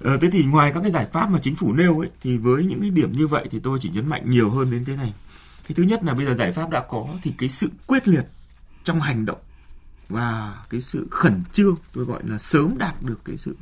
Ờ, 0.00 0.18
thế 0.20 0.30
thì 0.30 0.44
ngoài 0.44 0.72
các 0.74 0.80
cái 0.80 0.90
giải 0.90 1.06
pháp 1.12 1.30
mà 1.30 1.38
chính 1.42 1.56
phủ 1.56 1.72
nêu 1.72 1.98
ấy 1.98 2.10
thì 2.22 2.38
với 2.38 2.64
những 2.64 2.80
cái 2.80 2.90
điểm 2.90 3.12
như 3.12 3.26
vậy 3.26 3.46
thì 3.50 3.60
tôi 3.60 3.78
chỉ 3.82 3.88
nhấn 3.88 4.08
mạnh 4.08 4.30
nhiều 4.30 4.50
hơn 4.50 4.70
đến 4.70 4.84
cái 4.84 4.96
này. 4.96 5.14
Cái 5.68 5.74
thứ 5.74 5.82
nhất 5.82 6.04
là 6.04 6.14
bây 6.14 6.26
giờ 6.26 6.34
giải 6.34 6.52
pháp 6.52 6.70
đã 6.70 6.84
có 6.88 7.08
thì 7.22 7.32
cái 7.38 7.48
sự 7.48 7.70
quyết 7.86 8.08
liệt 8.08 8.24
trong 8.84 9.00
hành 9.00 9.26
động 9.26 9.38
và 10.08 10.58
cái 10.70 10.80
sự 10.80 11.08
khẩn 11.10 11.42
trương 11.52 11.76
tôi 11.92 12.04
gọi 12.04 12.22
là 12.24 12.38
sớm 12.38 12.74
đạt 12.78 13.02
được 13.02 13.20
cái 13.24 13.36
sự 13.36 13.56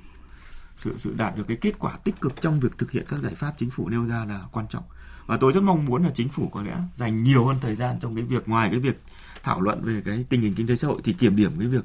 sự 0.76 0.94
sự 0.98 1.14
đạt 1.16 1.36
được 1.36 1.44
cái 1.48 1.56
kết 1.56 1.78
quả 1.78 1.96
tích 2.04 2.20
cực 2.20 2.40
trong 2.40 2.60
việc 2.60 2.78
thực 2.78 2.90
hiện 2.90 3.04
các 3.08 3.18
giải 3.18 3.34
pháp 3.34 3.54
chính 3.58 3.70
phủ 3.70 3.88
nêu 3.88 4.06
ra 4.06 4.24
là 4.24 4.42
quan 4.52 4.66
trọng 4.70 4.84
và 5.26 5.36
tôi 5.36 5.52
rất 5.52 5.62
mong 5.62 5.84
muốn 5.84 6.04
là 6.04 6.10
chính 6.14 6.28
phủ 6.28 6.48
có 6.52 6.62
lẽ 6.62 6.76
dành 6.96 7.24
nhiều 7.24 7.46
hơn 7.46 7.56
thời 7.60 7.76
gian 7.76 7.98
trong 8.00 8.16
cái 8.16 8.24
việc 8.24 8.48
ngoài 8.48 8.68
cái 8.70 8.80
việc 8.80 9.02
thảo 9.48 9.60
luận 9.60 9.84
về 9.84 10.02
cái 10.04 10.24
tình 10.28 10.40
hình 10.40 10.54
kinh 10.54 10.66
tế 10.66 10.76
xã 10.76 10.88
hội 10.88 11.00
thì 11.04 11.12
kiểm 11.12 11.36
điểm 11.36 11.52
cái 11.58 11.68
việc, 11.68 11.84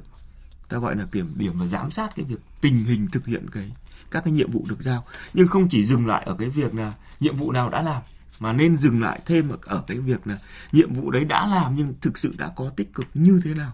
ta 0.68 0.78
gọi 0.78 0.96
là 0.96 1.04
kiểm 1.12 1.32
điểm 1.36 1.58
và 1.58 1.66
giám 1.66 1.90
sát 1.90 2.16
cái 2.16 2.24
việc 2.24 2.40
tình 2.60 2.84
hình 2.84 3.06
thực 3.12 3.26
hiện 3.26 3.46
cái, 3.52 3.72
các 4.10 4.24
cái 4.24 4.32
nhiệm 4.32 4.50
vụ 4.50 4.64
được 4.68 4.82
giao. 4.82 5.04
Nhưng 5.34 5.48
không 5.48 5.68
chỉ 5.68 5.84
dừng 5.84 6.06
lại 6.06 6.22
ở 6.26 6.36
cái 6.38 6.48
việc 6.48 6.74
là 6.74 6.92
nhiệm 7.20 7.36
vụ 7.36 7.52
nào 7.52 7.70
đã 7.70 7.82
làm, 7.82 8.02
mà 8.40 8.52
nên 8.52 8.76
dừng 8.76 9.02
lại 9.02 9.20
thêm 9.26 9.50
ở 9.62 9.84
cái 9.86 9.98
việc 9.98 10.26
là 10.26 10.38
nhiệm 10.72 10.94
vụ 10.94 11.10
đấy 11.10 11.24
đã 11.24 11.46
làm 11.46 11.76
nhưng 11.76 11.94
thực 12.00 12.18
sự 12.18 12.34
đã 12.38 12.52
có 12.56 12.70
tích 12.76 12.94
cực 12.94 13.06
như 13.14 13.40
thế 13.44 13.54
nào 13.54 13.72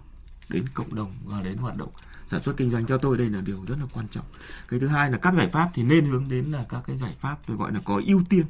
đến 0.48 0.64
cộng 0.74 0.94
đồng 0.94 1.12
và 1.24 1.42
đến 1.42 1.56
hoạt 1.56 1.76
động 1.76 1.90
sản 2.28 2.42
xuất 2.42 2.56
kinh 2.56 2.70
doanh. 2.70 2.86
Cho 2.86 2.98
tôi 2.98 3.18
đây 3.18 3.28
là 3.28 3.40
điều 3.40 3.64
rất 3.68 3.76
là 3.80 3.86
quan 3.94 4.06
trọng. 4.12 4.24
Cái 4.68 4.80
thứ 4.80 4.86
hai 4.86 5.10
là 5.10 5.18
các 5.18 5.34
giải 5.34 5.48
pháp 5.48 5.70
thì 5.74 5.82
nên 5.82 6.04
hướng 6.04 6.28
đến 6.28 6.44
là 6.44 6.64
các 6.68 6.82
cái 6.86 6.98
giải 6.98 7.14
pháp 7.20 7.38
tôi 7.46 7.56
gọi 7.56 7.72
là 7.72 7.80
có 7.84 8.00
ưu 8.06 8.22
tiên, 8.28 8.44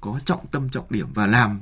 có 0.00 0.20
trọng 0.24 0.46
tâm, 0.46 0.68
trọng 0.68 0.86
điểm 0.90 1.06
và 1.14 1.26
làm 1.26 1.60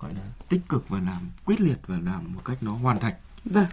gọi 0.00 0.14
là 0.14 0.20
tích 0.48 0.60
cực 0.68 0.88
và 0.88 1.00
làm 1.00 1.22
quyết 1.44 1.60
liệt 1.60 1.78
và 1.86 1.98
làm 2.04 2.34
một 2.34 2.40
cách 2.44 2.58
nó 2.62 2.72
hoàn 2.72 3.00
thành. 3.00 3.14
Vâng, 3.50 3.66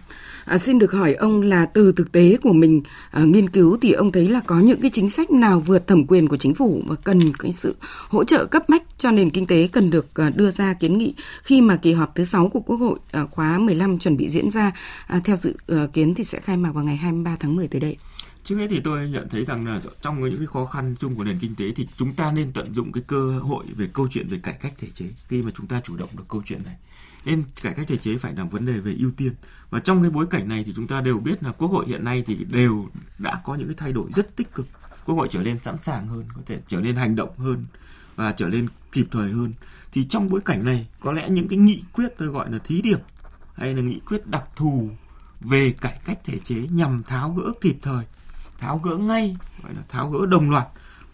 à, 0.44 0.58
xin 0.58 0.78
được 0.78 0.92
hỏi 0.92 1.14
ông 1.14 1.42
là 1.42 1.66
từ 1.66 1.92
thực 1.92 2.12
tế 2.12 2.36
của 2.42 2.52
mình 2.52 2.82
à, 3.10 3.24
nghiên 3.24 3.48
cứu 3.48 3.78
thì 3.80 3.92
ông 3.92 4.12
thấy 4.12 4.28
là 4.28 4.40
có 4.46 4.60
những 4.60 4.80
cái 4.80 4.90
chính 4.90 5.10
sách 5.10 5.30
nào 5.30 5.60
vượt 5.60 5.86
thẩm 5.86 6.06
quyền 6.06 6.28
của 6.28 6.36
chính 6.36 6.54
phủ 6.54 6.82
mà 6.84 6.94
cần 7.04 7.36
cái 7.38 7.52
sự 7.52 7.76
hỗ 8.08 8.24
trợ 8.24 8.44
cấp 8.44 8.68
bách 8.68 8.82
cho 8.98 9.10
nền 9.10 9.30
kinh 9.30 9.46
tế 9.46 9.68
cần 9.72 9.90
được 9.90 10.14
à, 10.14 10.30
đưa 10.30 10.50
ra 10.50 10.74
kiến 10.74 10.98
nghị 10.98 11.14
khi 11.42 11.60
mà 11.60 11.76
kỳ 11.76 11.92
họp 11.92 12.14
thứ 12.14 12.24
6 12.24 12.48
của 12.48 12.60
Quốc 12.60 12.76
hội 12.76 12.98
à, 13.12 13.24
khóa 13.30 13.58
15 13.58 13.98
chuẩn 13.98 14.16
bị 14.16 14.30
diễn 14.30 14.50
ra? 14.50 14.72
À, 15.06 15.20
theo 15.24 15.36
dự 15.36 15.56
à, 15.68 15.86
kiến 15.92 16.14
thì 16.14 16.24
sẽ 16.24 16.40
khai 16.40 16.56
mạc 16.56 16.72
vào 16.72 16.84
ngày 16.84 16.96
23 16.96 17.36
tháng 17.40 17.56
10 17.56 17.68
tới 17.68 17.80
đây. 17.80 17.96
Trước 18.44 18.56
hết 18.56 18.66
thì 18.70 18.80
tôi 18.80 19.08
nhận 19.08 19.28
thấy 19.28 19.44
rằng 19.44 19.66
là 19.66 19.80
trong 20.00 20.24
những 20.24 20.38
cái 20.38 20.46
khó 20.46 20.66
khăn 20.66 20.94
chung 21.00 21.16
của 21.16 21.24
nền 21.24 21.38
kinh 21.38 21.54
tế 21.54 21.64
thì 21.76 21.88
chúng 21.96 22.14
ta 22.14 22.32
nên 22.32 22.52
tận 22.52 22.74
dụng 22.74 22.92
cái 22.92 23.04
cơ 23.06 23.38
hội 23.38 23.64
về 23.76 23.88
câu 23.92 24.08
chuyện 24.10 24.28
về 24.28 24.38
cải 24.38 24.54
cách 24.54 24.72
thể 24.78 24.88
chế 24.94 25.06
khi 25.28 25.42
mà 25.42 25.50
chúng 25.54 25.66
ta 25.66 25.80
chủ 25.84 25.96
động 25.96 26.08
được 26.16 26.24
câu 26.28 26.42
chuyện 26.46 26.62
này. 26.64 26.76
Nên 27.24 27.44
cải 27.62 27.72
cách 27.72 27.88
thể 27.88 27.96
chế 27.96 28.18
phải 28.18 28.34
là 28.34 28.44
vấn 28.44 28.66
đề 28.66 28.72
về 28.72 28.94
ưu 28.98 29.10
tiên. 29.10 29.34
Và 29.70 29.80
trong 29.80 30.02
cái 30.02 30.10
bối 30.10 30.26
cảnh 30.30 30.48
này 30.48 30.64
thì 30.64 30.72
chúng 30.76 30.86
ta 30.86 31.00
đều 31.00 31.18
biết 31.18 31.42
là 31.42 31.52
quốc 31.52 31.68
hội 31.68 31.86
hiện 31.86 32.04
nay 32.04 32.24
thì 32.26 32.44
đều 32.50 32.88
đã 33.18 33.40
có 33.44 33.54
những 33.54 33.68
cái 33.68 33.76
thay 33.78 33.92
đổi 33.92 34.10
rất 34.12 34.36
tích 34.36 34.54
cực. 34.54 34.66
Quốc 35.04 35.14
hội 35.14 35.28
trở 35.30 35.42
nên 35.42 35.58
sẵn 35.62 35.82
sàng 35.82 36.08
hơn, 36.08 36.24
có 36.34 36.42
thể 36.46 36.60
trở 36.68 36.80
nên 36.80 36.96
hành 36.96 37.16
động 37.16 37.38
hơn 37.38 37.66
và 38.16 38.32
trở 38.32 38.48
nên 38.48 38.68
kịp 38.92 39.06
thời 39.10 39.30
hơn. 39.30 39.52
Thì 39.92 40.04
trong 40.04 40.28
bối 40.28 40.40
cảnh 40.44 40.64
này, 40.64 40.86
có 41.00 41.12
lẽ 41.12 41.28
những 41.28 41.48
cái 41.48 41.58
nghị 41.58 41.82
quyết 41.92 42.08
tôi 42.18 42.28
gọi 42.28 42.52
là 42.52 42.58
thí 42.58 42.82
điểm 42.82 43.00
hay 43.54 43.74
là 43.74 43.82
nghị 43.82 44.00
quyết 44.08 44.26
đặc 44.26 44.44
thù 44.56 44.90
về 45.40 45.74
cải 45.80 46.00
cách 46.04 46.18
thể 46.24 46.38
chế 46.38 46.54
nhằm 46.54 47.02
tháo 47.02 47.32
gỡ 47.32 47.52
kịp 47.60 47.76
thời 47.82 48.04
tháo 48.64 48.78
gỡ 48.78 48.96
ngay, 48.96 49.36
gọi 49.62 49.74
là 49.74 49.82
tháo 49.88 50.10
gỡ 50.10 50.26
đồng 50.26 50.50
loạt 50.50 50.66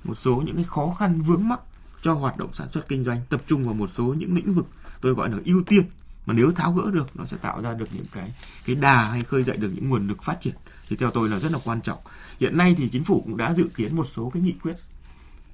một 0.05 0.15
số 0.15 0.43
những 0.47 0.57
cái 0.57 0.65
khó 0.65 0.95
khăn 0.99 1.23
vướng 1.23 1.49
mắc 1.49 1.61
cho 2.03 2.15
hoạt 2.15 2.37
động 2.37 2.53
sản 2.53 2.69
xuất 2.69 2.89
kinh 2.89 3.05
doanh, 3.05 3.21
tập 3.29 3.43
trung 3.47 3.65
vào 3.65 3.75
một 3.75 3.91
số 3.91 4.05
những 4.05 4.35
lĩnh 4.35 4.55
vực 4.55 4.67
tôi 5.01 5.13
gọi 5.13 5.31
là 5.31 5.39
ưu 5.45 5.63
tiên. 5.63 5.83
Mà 6.27 6.35
nếu 6.35 6.53
tháo 6.53 6.73
gỡ 6.73 6.91
được, 6.91 7.17
nó 7.17 7.25
sẽ 7.25 7.37
tạo 7.37 7.63
ra 7.63 7.75
được 7.75 7.89
những 7.93 8.05
cái 8.13 8.35
cái 8.67 8.77
đà 8.77 9.05
hay 9.05 9.23
khơi 9.23 9.43
dậy 9.43 9.57
được 9.57 9.71
những 9.75 9.89
nguồn 9.89 10.09
lực 10.09 10.23
phát 10.23 10.41
triển. 10.41 10.55
Thì 10.89 10.97
theo 10.97 11.11
tôi 11.11 11.29
là 11.29 11.39
rất 11.39 11.53
là 11.53 11.59
quan 11.65 11.81
trọng. 11.81 11.99
Hiện 12.41 12.57
nay 12.57 12.75
thì 12.79 12.89
chính 12.89 13.05
phủ 13.05 13.23
cũng 13.27 13.37
đã 13.37 13.55
dự 13.55 13.69
kiến 13.77 13.97
một 13.97 14.05
số 14.05 14.31
cái 14.31 14.43
nghị 14.43 14.55
quyết 14.63 14.75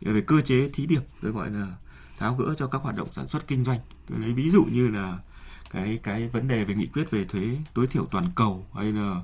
về 0.00 0.20
cơ 0.20 0.40
chế 0.40 0.70
thí 0.74 0.86
điểm, 0.86 1.02
tôi 1.22 1.32
gọi 1.32 1.50
là 1.50 1.66
tháo 2.18 2.34
gỡ 2.34 2.54
cho 2.58 2.66
các 2.66 2.82
hoạt 2.82 2.96
động 2.96 3.08
sản 3.12 3.26
xuất 3.26 3.46
kinh 3.46 3.64
doanh. 3.64 3.80
Tôi 4.08 4.18
lấy 4.18 4.32
ví 4.32 4.50
dụ 4.50 4.64
như 4.64 4.88
là 4.88 5.18
cái 5.70 5.98
cái 6.02 6.28
vấn 6.28 6.48
đề 6.48 6.64
về 6.64 6.74
nghị 6.74 6.86
quyết 6.86 7.10
về 7.10 7.24
thuế, 7.24 7.56
tối 7.74 7.86
thiểu 7.86 8.06
toàn 8.10 8.24
cầu 8.34 8.66
hay 8.74 8.92
là 8.92 9.20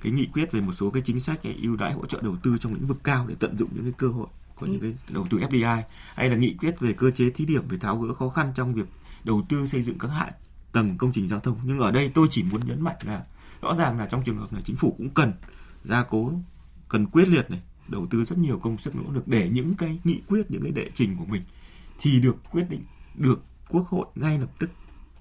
cái 0.00 0.12
nghị 0.12 0.26
quyết 0.26 0.52
về 0.52 0.60
một 0.60 0.72
số 0.72 0.90
cái 0.90 1.02
chính 1.06 1.20
sách 1.20 1.40
ưu 1.62 1.76
đãi 1.76 1.92
hỗ 1.92 2.06
trợ 2.06 2.20
đầu 2.22 2.36
tư 2.42 2.58
trong 2.60 2.74
lĩnh 2.74 2.86
vực 2.86 2.98
cao 3.04 3.26
để 3.28 3.34
tận 3.38 3.56
dụng 3.56 3.68
những 3.74 3.84
cái 3.84 3.92
cơ 3.96 4.08
hội 4.08 4.26
của 4.54 4.66
những 4.66 4.80
cái 4.80 4.94
đầu 5.08 5.26
tư 5.30 5.38
FDI 5.38 5.82
hay 6.14 6.30
là 6.30 6.36
nghị 6.36 6.54
quyết 6.54 6.80
về 6.80 6.92
cơ 6.92 7.10
chế 7.10 7.30
thí 7.30 7.44
điểm 7.44 7.68
về 7.68 7.78
tháo 7.78 7.98
gỡ 7.98 8.14
khó 8.14 8.28
khăn 8.28 8.52
trong 8.54 8.74
việc 8.74 8.88
đầu 9.24 9.46
tư 9.48 9.66
xây 9.66 9.82
dựng 9.82 9.98
các 9.98 10.08
hạ 10.08 10.30
tầng 10.72 10.98
công 10.98 11.12
trình 11.12 11.28
giao 11.28 11.40
thông. 11.40 11.58
Nhưng 11.64 11.78
ở 11.78 11.90
đây 11.90 12.10
tôi 12.14 12.28
chỉ 12.30 12.42
muốn 12.42 12.66
nhấn 12.66 12.80
mạnh 12.80 12.96
là 13.04 13.24
rõ 13.62 13.74
ràng 13.74 13.98
là 13.98 14.06
trong 14.06 14.24
trường 14.24 14.38
hợp 14.38 14.52
này 14.52 14.62
chính 14.64 14.76
phủ 14.76 14.94
cũng 14.98 15.10
cần 15.10 15.32
gia 15.84 16.02
cố 16.02 16.32
cần 16.88 17.06
quyết 17.06 17.28
liệt 17.28 17.50
này 17.50 17.60
đầu 17.88 18.06
tư 18.10 18.24
rất 18.24 18.38
nhiều 18.38 18.58
công 18.58 18.78
sức 18.78 18.96
nỗ 18.96 19.12
lực 19.12 19.28
để 19.28 19.48
những 19.52 19.74
cái 19.74 19.98
nghị 20.04 20.20
quyết 20.28 20.50
những 20.50 20.62
cái 20.62 20.72
đệ 20.72 20.90
trình 20.94 21.16
của 21.16 21.24
mình 21.24 21.42
thì 22.00 22.20
được 22.20 22.36
quyết 22.50 22.64
định 22.70 22.84
được 23.14 23.42
quốc 23.68 23.86
hội 23.88 24.06
ngay 24.14 24.38
lập 24.38 24.50
tức 24.58 24.70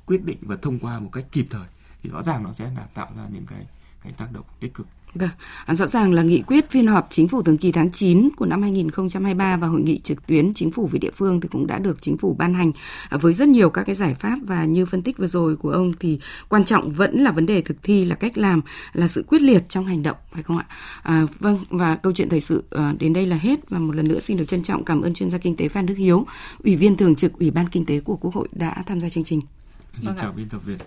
quyết 0.05 0.23
định 0.23 0.37
và 0.41 0.55
thông 0.55 0.79
qua 0.79 0.99
một 0.99 1.09
cách 1.13 1.25
kịp 1.31 1.47
thời. 1.49 1.67
Thì 2.03 2.09
rõ 2.09 2.21
ràng 2.21 2.43
nó 2.43 2.53
sẽ 2.53 2.71
là 2.75 2.87
tạo 2.93 3.11
ra 3.17 3.27
những 3.33 3.45
cái 3.45 3.65
cái 4.01 4.13
tác 4.17 4.27
động 4.33 4.45
tích 4.59 4.73
cực 4.73 4.87
Vâng, 5.19 5.29
à, 5.65 5.75
rõ 5.75 5.87
ràng 5.87 6.13
là 6.13 6.23
nghị 6.23 6.41
quyết 6.41 6.69
phiên 6.69 6.87
họp 6.87 7.07
chính 7.11 7.27
phủ 7.27 7.41
thường 7.41 7.57
kỳ 7.57 7.71
tháng 7.71 7.91
9 7.91 8.29
của 8.35 8.45
năm 8.45 8.61
2023 8.61 9.57
và 9.57 9.67
hội 9.67 9.81
nghị 9.81 9.99
trực 9.99 10.27
tuyến 10.27 10.53
chính 10.53 10.71
phủ 10.71 10.87
với 10.87 10.99
địa 10.99 11.11
phương 11.11 11.41
thì 11.41 11.49
cũng 11.51 11.67
đã 11.67 11.79
được 11.79 12.01
chính 12.01 12.17
phủ 12.17 12.35
ban 12.39 12.53
hành 12.53 12.71
à, 13.09 13.17
với 13.17 13.33
rất 13.33 13.47
nhiều 13.47 13.69
các 13.69 13.83
cái 13.83 13.95
giải 13.95 14.13
pháp 14.13 14.39
và 14.41 14.65
như 14.65 14.85
phân 14.85 15.01
tích 15.01 15.17
vừa 15.17 15.27
rồi 15.27 15.55
của 15.55 15.71
ông 15.71 15.93
thì 15.99 16.19
quan 16.49 16.65
trọng 16.65 16.91
vẫn 16.91 17.19
là 17.19 17.31
vấn 17.31 17.45
đề 17.45 17.61
thực 17.61 17.83
thi 17.83 18.05
là 18.05 18.15
cách 18.15 18.37
làm 18.37 18.61
là 18.93 19.07
sự 19.07 19.23
quyết 19.27 19.41
liệt 19.41 19.69
trong 19.69 19.85
hành 19.85 20.03
động 20.03 20.17
phải 20.31 20.43
không 20.43 20.57
ạ? 20.57 20.65
À, 21.03 21.25
vâng 21.39 21.57
và 21.69 21.95
câu 21.95 22.13
chuyện 22.13 22.29
thời 22.29 22.39
sự 22.39 22.63
à, 22.71 22.93
đến 22.99 23.13
đây 23.13 23.25
là 23.25 23.37
hết 23.37 23.69
và 23.69 23.79
một 23.79 23.95
lần 23.95 24.07
nữa 24.07 24.19
xin 24.19 24.37
được 24.37 24.45
trân 24.47 24.63
trọng 24.63 24.85
cảm 24.85 25.01
ơn 25.01 25.13
chuyên 25.13 25.29
gia 25.29 25.37
kinh 25.37 25.55
tế 25.55 25.69
Phan 25.69 25.85
Đức 25.85 25.95
Hiếu, 25.97 26.25
ủy 26.63 26.75
viên 26.75 26.97
thường 26.97 27.15
trực 27.15 27.33
Ủy 27.39 27.51
ban 27.51 27.69
Kinh 27.69 27.85
tế 27.85 27.99
của 27.99 28.15
Quốc 28.15 28.33
hội 28.33 28.47
đã 28.51 28.83
tham 28.85 28.99
gia 28.99 29.09
chương 29.09 29.23
trình. 29.23 29.41
Xin 29.97 30.05
vâng 30.05 30.17
chào 30.19 30.31
biên 30.31 30.49
tập 30.49 30.61
viên. 30.65 30.77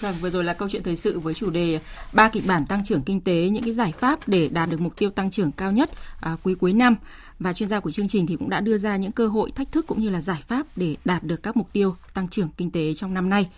Vâng, 0.00 0.14
vừa 0.20 0.30
rồi 0.30 0.44
là 0.44 0.52
câu 0.52 0.68
chuyện 0.68 0.82
thời 0.82 0.96
sự 0.96 1.18
với 1.18 1.34
chủ 1.34 1.50
đề 1.50 1.80
ba 2.12 2.28
kịch 2.28 2.46
bản 2.46 2.66
tăng 2.66 2.84
trưởng 2.84 3.02
kinh 3.02 3.20
tế, 3.20 3.48
những 3.48 3.62
cái 3.62 3.72
giải 3.72 3.92
pháp 3.98 4.28
để 4.28 4.48
đạt 4.48 4.70
được 4.70 4.80
mục 4.80 4.96
tiêu 4.96 5.10
tăng 5.10 5.30
trưởng 5.30 5.52
cao 5.52 5.72
nhất 5.72 5.90
à, 6.20 6.36
quý 6.42 6.54
cuối 6.54 6.72
năm. 6.72 6.94
Và 7.38 7.52
chuyên 7.52 7.68
gia 7.68 7.80
của 7.80 7.90
chương 7.90 8.08
trình 8.08 8.26
thì 8.26 8.36
cũng 8.36 8.50
đã 8.50 8.60
đưa 8.60 8.78
ra 8.78 8.96
những 8.96 9.12
cơ 9.12 9.26
hội, 9.26 9.50
thách 9.50 9.72
thức 9.72 9.86
cũng 9.86 10.00
như 10.00 10.10
là 10.10 10.20
giải 10.20 10.42
pháp 10.48 10.66
để 10.76 10.96
đạt 11.04 11.24
được 11.24 11.42
các 11.42 11.56
mục 11.56 11.72
tiêu 11.72 11.96
tăng 12.14 12.28
trưởng 12.28 12.48
kinh 12.56 12.70
tế 12.70 12.94
trong 12.94 13.14
năm 13.14 13.30
nay. 13.30 13.50